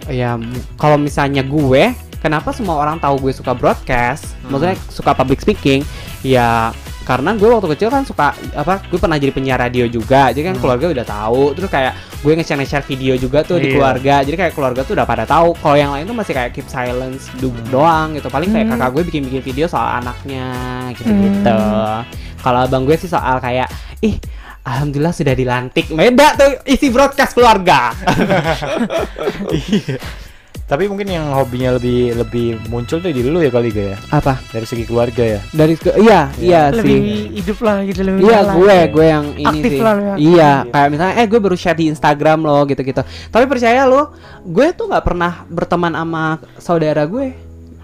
Ya 0.10 0.42
kalau 0.82 0.98
misalnya 0.98 1.46
gue, 1.46 1.94
kenapa 2.18 2.50
semua 2.50 2.82
orang 2.82 2.98
tahu 2.98 3.30
gue 3.30 3.34
suka 3.38 3.54
broadcast, 3.54 4.34
maksudnya 4.50 4.74
suka 4.90 5.14
public 5.14 5.38
speaking, 5.38 5.86
ya 6.26 6.74
karena 7.08 7.32
gue 7.34 7.48
waktu 7.48 7.68
kecil 7.72 7.88
kan 7.88 8.04
suka 8.04 8.28
apa 8.52 8.84
gue 8.84 9.00
pernah 9.00 9.16
jadi 9.16 9.32
penyiar 9.32 9.56
radio 9.58 9.88
juga 9.88 10.28
jadi 10.30 10.44
kan 10.46 10.54
Hmm. 10.54 10.62
keluarga 10.62 10.86
udah 10.92 11.06
tahu 11.08 11.56
terus 11.56 11.70
kayak 11.70 11.94
gue 12.18 12.34
nge-share 12.34 12.60
nge-share 12.60 12.84
video 12.86 13.16
juga 13.16 13.40
tuh 13.42 13.58
di 13.58 13.72
Iya. 13.72 13.74
keluarga 13.74 14.16
jadi 14.22 14.36
kayak 14.38 14.54
keluarga 14.54 14.82
tuh 14.82 14.94
udah 14.94 15.06
pada 15.06 15.24
tahu 15.24 15.56
kalau 15.56 15.74
yang 15.74 15.90
lain 15.90 16.04
tuh 16.04 16.14
masih 16.14 16.34
kayak 16.34 16.52
keep 16.52 16.68
silence 16.68 17.32
du- 17.34 17.48
Hmm. 17.48 17.72
doang 17.72 18.08
gitu 18.12 18.28
paling 18.28 18.52
kayak 18.52 18.68
Hmm. 18.68 18.76
kakak 18.76 18.90
gue 18.92 19.04
bikin 19.08 19.22
bikin 19.24 19.42
video 19.42 19.66
soal 19.66 19.88
anaknya 19.96 20.48
gitu 20.92 21.08
gitu 21.08 21.48
Hmm. 21.48 22.04
kalau 22.38 22.60
abang 22.62 22.84
gue 22.84 22.94
sih 22.94 23.08
soal 23.08 23.40
kayak 23.40 23.72
ih 24.02 24.20
Alhamdulillah 24.62 25.16
sudah 25.16 25.32
dilantik 25.32 25.88
Beda 25.88 26.36
tuh 26.36 26.60
isi 26.66 26.92
broadcast 26.92 27.32
keluarga 27.32 27.96
Iya. 29.56 30.27
Tapi 30.68 30.84
mungkin 30.86 31.08
yang 31.08 31.32
hobinya 31.32 31.72
lebih 31.74 32.12
lebih 32.14 32.48
muncul 32.68 33.00
tuh 33.00 33.08
di 33.08 33.24
dulu 33.24 33.40
ya 33.40 33.48
kali 33.48 33.72
ya 33.72 33.96
Apa? 34.10 34.36
dari 34.52 34.64
segi 34.64 34.84
keluarga 34.84 35.24
ya. 35.24 35.40
Dari 35.48 35.74
ke, 35.74 35.96
iya, 35.96 36.28
iya 36.36 36.68
lebih 36.70 36.92
sih 36.92 37.08
hidup 37.40 37.58
lah 37.62 37.78
gitu 37.82 38.04
lebih 38.04 38.20
Iya 38.22 38.40
gue, 38.52 38.78
gue 38.92 39.06
yang 39.08 39.26
ini 39.34 39.48
Aktif 39.48 39.72
sih 39.72 39.80
lah 39.80 39.96
ya. 39.96 40.14
Iya, 40.18 40.52
kayak 40.68 40.88
misalnya 40.92 41.16
eh 41.16 41.26
gue 41.26 41.40
baru 41.40 41.56
share 41.56 41.72
di 41.74 41.88
Instagram 41.88 42.44
loh 42.44 42.68
gitu-gitu 42.68 43.00
Tapi 43.26 43.46
percaya 43.46 43.84
lo, 43.84 44.12
gue 44.44 44.68
tuh 44.72 44.86
nggak 44.86 45.02
pernah 45.02 45.48
berteman 45.48 45.96
sama 45.96 46.24
saudara 46.60 47.04
gue 47.04 47.32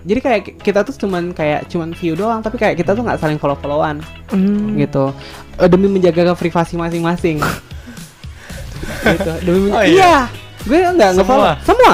Jadi 0.03 0.19
kayak 0.19 0.39
ki- 0.43 0.55
kita 0.61 0.83
tuh 0.83 0.95
cuman 0.97 1.31
kayak 1.31 1.67
cuman 1.67 1.91
view 1.93 2.13
doang 2.13 2.39
Tapi 2.39 2.55
kayak 2.57 2.75
kita 2.75 2.91
tuh 2.91 3.01
nggak 3.01 3.15
saling 3.17 3.37
follow-followan 3.37 4.03
Hmm. 4.27 4.75
gitu 4.75 5.15
Eh, 5.55 5.67
Demi 5.67 5.87
menjaga 5.87 6.33
privasi 6.33 6.75
masing-masing 6.75 7.39
gitu 9.05 9.31
demi 9.41 9.69
Oh, 9.69 9.79
iya. 9.79 9.87
iya. 9.87 10.15
gue 10.61 10.77
nggak 10.91 11.11
Semua? 11.13 11.15
nge-follow 11.15 11.53
semua 11.61 11.93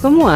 semua. 0.00 0.34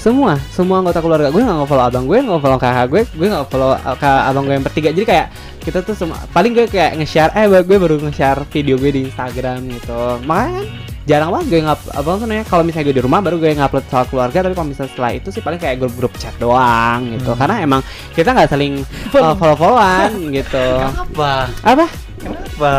Semua. 0.00 0.32
Semua 0.48 0.80
anggota 0.80 1.02
keluarga 1.04 1.28
gue 1.28 1.42
nggak 1.42 1.58
nge-follow 1.60 1.84
abang 1.84 2.06
gue 2.08 2.18
nggak 2.24 2.40
follow 2.40 2.56
kakak 2.56 2.86
gue 2.88 3.02
gue 3.04 3.26
nggak 3.28 3.46
follow 3.52 3.76
uh, 3.76 3.96
ke 3.98 4.08
abang 4.08 4.44
gue 4.48 4.54
yang 4.56 4.64
bertiga. 4.64 4.88
Jadi 4.94 5.06
kayak 5.06 5.26
kita 5.60 5.84
tuh 5.84 5.92
semua 5.92 6.16
paling 6.32 6.56
gue 6.56 6.64
kayak 6.70 6.96
nge-share 6.96 7.34
eh 7.36 7.44
gue 7.50 7.76
baru 7.76 8.00
nge-share 8.00 8.46
video 8.48 8.80
gue 8.80 8.90
di 8.94 9.00
Instagram 9.10 9.66
gitu. 9.76 10.22
Makanya 10.24 10.52
kan 10.62 10.66
jarang 11.04 11.30
banget 11.34 11.46
gue 11.50 11.60
ngap 11.66 11.80
apa 11.90 12.08
namanya 12.22 12.44
kalau 12.46 12.62
misalnya 12.62 12.86
gue 12.86 12.96
di 12.96 13.04
rumah 13.04 13.20
baru 13.20 13.36
gue 13.36 13.50
ngupload 13.52 13.84
soal 13.92 14.06
keluarga. 14.08 14.38
Tapi 14.40 14.54
kalau 14.56 14.68
misalnya 14.72 14.90
setelah 14.94 15.12
itu 15.12 15.28
sih 15.28 15.42
paling 15.44 15.60
kayak 15.60 15.76
grup-grup 15.82 16.14
chat 16.16 16.32
doang 16.40 17.12
gitu. 17.12 17.34
Hmm. 17.34 17.38
karena 17.44 17.56
emang 17.60 17.80
kita 18.16 18.32
nggak 18.32 18.48
saling 18.48 18.80
uh, 19.18 19.34
follow-followan 19.36 20.10
gitu. 20.38 20.66
Kenapa? 20.80 21.50
apa? 21.60 21.86
Kenapa? 22.22 22.72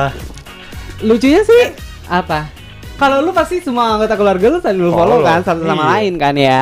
lucunya 1.02 1.42
sih 1.42 1.74
apa 2.06 2.61
kalau 3.02 3.18
lu 3.26 3.34
pasti 3.34 3.58
semua 3.66 3.98
anggota 3.98 4.14
keluarga 4.14 4.46
lu 4.54 4.62
saling 4.62 4.78
lu 4.78 4.94
follow 4.94 5.18
Follow, 5.18 5.26
kan 5.26 5.42
satu 5.42 5.66
sama 5.66 5.82
iya. 5.82 5.90
lain 5.98 6.14
kan 6.22 6.36
ya. 6.38 6.60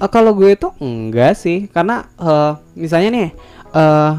Eh, 0.00 0.08
kalau 0.08 0.32
gue 0.32 0.56
tuh 0.56 0.72
enggak 0.80 1.36
sih 1.36 1.68
karena 1.68 2.08
eh, 2.16 2.52
misalnya 2.72 3.08
nih 3.12 3.28
eh 3.76 4.12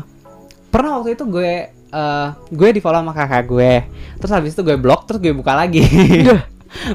pernah 0.70 1.02
waktu 1.02 1.18
itu 1.18 1.26
gue 1.26 1.74
eh, 1.74 2.28
gue 2.54 2.70
di 2.70 2.78
follow 2.78 3.02
sama 3.02 3.18
kakak 3.18 3.50
gue. 3.50 3.74
Terus 4.22 4.30
habis 4.30 4.54
itu 4.54 4.62
gue 4.62 4.78
blok 4.78 5.10
terus 5.10 5.18
gue 5.18 5.34
buka 5.34 5.58
lagi. 5.58 5.82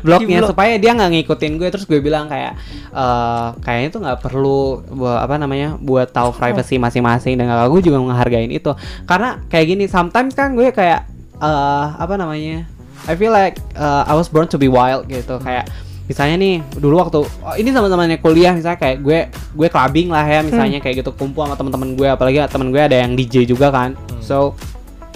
Bloknya 0.07 0.38
Di-blok. 0.38 0.55
supaya 0.55 0.79
dia 0.79 0.95
nggak 0.95 1.11
ngikutin 1.19 1.53
gue. 1.59 1.69
Terus 1.75 1.90
gue 1.90 1.99
bilang 1.99 2.31
kayak 2.31 2.55
eh 2.95 3.47
kayaknya 3.59 3.88
tuh 3.90 4.01
nggak 4.07 4.19
perlu 4.23 4.87
buat 4.87 5.19
apa 5.19 5.35
namanya 5.35 5.75
buat 5.83 6.14
tahu 6.14 6.31
privacy 6.31 6.79
masing-masing. 6.79 7.35
Dan 7.35 7.51
kakak 7.51 7.75
gue 7.75 7.90
juga 7.90 7.99
menghargain 7.99 8.55
itu. 8.55 8.71
Karena 9.03 9.43
kayak 9.51 9.67
gini 9.67 9.90
sometimes 9.90 10.38
kan 10.38 10.55
gue 10.55 10.71
kayak 10.71 11.11
eh 11.43 11.87
apa 11.99 12.14
namanya 12.14 12.71
I 13.05 13.14
feel 13.17 13.33
like 13.33 13.61
uh, 13.77 14.09
I 14.09 14.17
was 14.17 14.33
born 14.33 14.49
to 14.49 14.57
be 14.57 14.69
wild 14.69 15.09
gitu. 15.09 15.37
Kayak 15.40 15.69
misalnya 16.05 16.37
nih 16.37 16.55
dulu 16.77 17.01
waktu 17.01 17.25
oh, 17.25 17.55
ini 17.57 17.73
sama-samanya 17.73 18.21
kuliah 18.21 18.53
misalnya 18.53 18.77
kayak 18.77 19.01
gue 19.01 19.19
gue 19.33 19.69
clubbing 19.73 20.12
lah 20.12 20.21
ya 20.29 20.45
misalnya 20.45 20.77
kayak 20.85 21.01
gitu 21.01 21.17
kumpul 21.17 21.49
sama 21.49 21.57
teman-teman 21.57 21.97
gue 21.97 22.05
apalagi 22.05 22.45
teman 22.53 22.69
gue 22.69 22.81
ada 22.81 22.97
yang 23.01 23.17
DJ 23.17 23.49
juga 23.49 23.69
kan. 23.73 23.97
So 24.21 24.57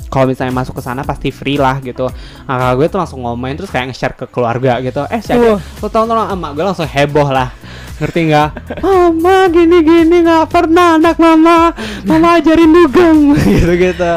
kalau 0.08 0.24
misalnya 0.24 0.56
masuk 0.56 0.80
ke 0.80 0.82
sana 0.84 1.04
pasti 1.04 1.28
free 1.28 1.60
lah 1.60 1.80
gitu. 1.84 2.08
Nah, 2.48 2.56
kakak 2.56 2.74
gue 2.80 2.86
tuh 2.88 2.98
langsung 3.04 3.20
ngomongin 3.24 3.60
terus 3.60 3.68
kayak 3.68 3.92
nge-share 3.92 4.16
ke 4.16 4.24
keluarga 4.32 4.80
gitu. 4.80 5.04
Eh 5.12 5.20
siapa? 5.20 5.60
Lo 5.60 5.86
tau 5.92 6.08
tolong 6.08 6.28
emak 6.32 6.50
gue 6.56 6.64
langsung 6.64 6.88
heboh 6.88 7.28
lah. 7.28 7.52
Ngerti 8.00 8.20
nggak? 8.32 8.48
Mama 8.84 9.48
gini 9.52 9.78
gini 9.84 10.16
nggak 10.24 10.48
pernah 10.48 10.96
anak 10.96 11.16
mama. 11.20 11.76
Mama 12.08 12.40
ajarin 12.40 12.72
dugem. 12.72 13.36
Gitu 13.48 13.72
gitu 13.76 14.12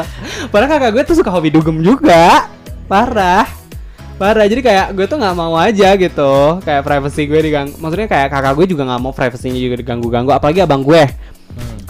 padahal 0.52 0.76
kakak 0.76 0.90
gue 0.92 1.02
tuh 1.08 1.16
suka 1.16 1.32
hobi 1.32 1.48
dugem 1.48 1.80
juga. 1.80 2.48
Parah 2.90 3.61
parah 4.22 4.46
jadi 4.46 4.62
kayak 4.62 4.86
gue 4.94 5.06
tuh 5.10 5.18
nggak 5.18 5.34
mau 5.34 5.58
aja 5.58 5.98
gitu 5.98 6.62
kayak 6.62 6.86
privacy 6.86 7.26
gue 7.26 7.40
diganggu 7.42 7.74
maksudnya 7.82 8.06
kayak 8.06 8.30
kakak 8.30 8.54
gue 8.54 8.66
juga 8.70 8.82
nggak 8.86 9.00
mau 9.02 9.10
privasinya 9.10 9.58
juga 9.58 9.82
diganggu 9.82 10.06
ganggu 10.06 10.30
apalagi 10.30 10.62
abang 10.62 10.86
gue. 10.86 11.02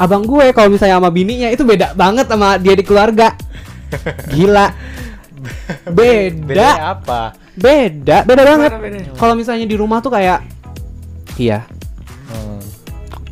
Abang 0.00 0.24
gue 0.24 0.48
kalau 0.56 0.72
misalnya 0.72 0.96
sama 0.96 1.12
bininya 1.12 1.52
itu 1.52 1.60
beda 1.60 1.92
banget 1.92 2.24
sama 2.32 2.56
dia 2.56 2.72
di 2.72 2.80
keluarga. 2.80 3.36
Gila. 4.32 4.72
Beda. 5.98 6.48
Bedanya 6.48 6.86
apa? 6.96 7.22
beda 7.52 8.24
beda 8.24 8.42
banget. 8.48 8.70
kalau 9.20 9.36
misalnya 9.36 9.68
di 9.68 9.76
rumah 9.76 10.00
tuh 10.00 10.08
kayak 10.08 10.40
iya. 11.36 11.68
Hmm. 12.32 12.64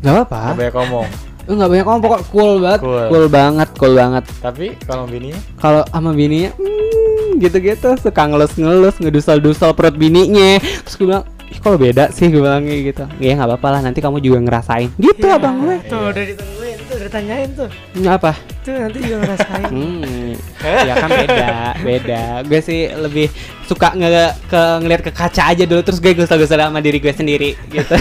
nggak 0.04 0.12
apa-apa. 0.12 0.40
Nggak 0.44 0.58
banyak 0.60 0.76
ngomong. 0.76 1.08
Eh, 1.48 1.54
nggak 1.56 1.70
banyak 1.72 1.86
ngomong 1.88 2.02
pokok 2.04 2.22
cool 2.28 2.52
banget. 2.60 2.80
Cool. 2.84 3.06
cool 3.08 3.26
banget 3.32 3.68
cool 3.80 3.94
banget. 3.96 4.24
Tapi 4.44 4.66
kalau 4.84 5.04
bininya? 5.08 5.40
Kalau 5.56 5.82
sama 5.88 6.10
bininya 6.12 6.52
hmm, 6.52 6.99
gitu-gitu 7.38 7.94
suka 8.00 8.22
ngelus-ngelus 8.26 8.98
ngedusel-dusel 8.98 9.70
perut 9.76 9.94
bininya. 9.94 10.58
Terus 10.58 10.94
gue 10.98 11.06
bilang 11.06 11.24
ih 11.50 11.58
kalau 11.58 11.76
beda 11.76 12.14
sih? 12.14 12.30
Gue 12.30 12.42
bilang 12.42 12.62
kayak 12.62 12.82
gitu. 12.94 13.04
Ya 13.18 13.38
nggak 13.38 13.48
apa-apa 13.54 13.68
lah 13.78 13.80
nanti 13.84 13.98
kamu 14.02 14.18
juga 14.18 14.38
ngerasain. 14.42 14.90
Gitu 14.96 15.26
Iya. 15.26 15.38
abang 15.38 15.62
gue. 15.66 15.76
Tuh 15.90 16.02
udah 16.10 16.24
ditungguin 16.24 16.78
tuh 16.86 16.94
udah 16.98 17.10
tanyain 17.10 17.50
tuh. 17.54 17.70
Ini 17.98 18.06
apa? 18.10 18.32
Tuh 18.62 18.74
nanti 18.74 18.98
juga 19.02 19.16
ngerasain. 19.26 19.66
hmm. 19.74 20.30
Ya 20.62 20.94
kan 20.98 21.10
beda 21.10 21.50
beda. 21.82 22.22
Gue 22.46 22.60
sih 22.62 22.80
lebih 22.90 23.26
suka 23.66 23.94
nge 23.94 24.34
ke 24.50 24.62
ngeliat 24.82 25.02
ke 25.02 25.10
kaca 25.14 25.42
aja 25.50 25.62
dulu 25.66 25.82
terus 25.82 25.98
gue 25.98 26.14
gusel-gusel 26.14 26.58
sama 26.58 26.78
diri 26.78 26.98
gue 27.02 27.12
sendiri 27.14 27.58
gitu. 27.70 27.94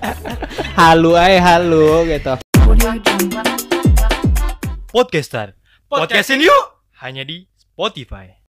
Halu 0.78 1.18
ay 1.18 1.42
halu 1.42 2.06
gitu. 2.06 2.38
Podcaster. 4.94 5.58
Podcastin 5.90 6.38
yuk! 6.38 6.64
Hanya 7.02 7.26
di 7.26 7.50
Spotify. 7.58 8.37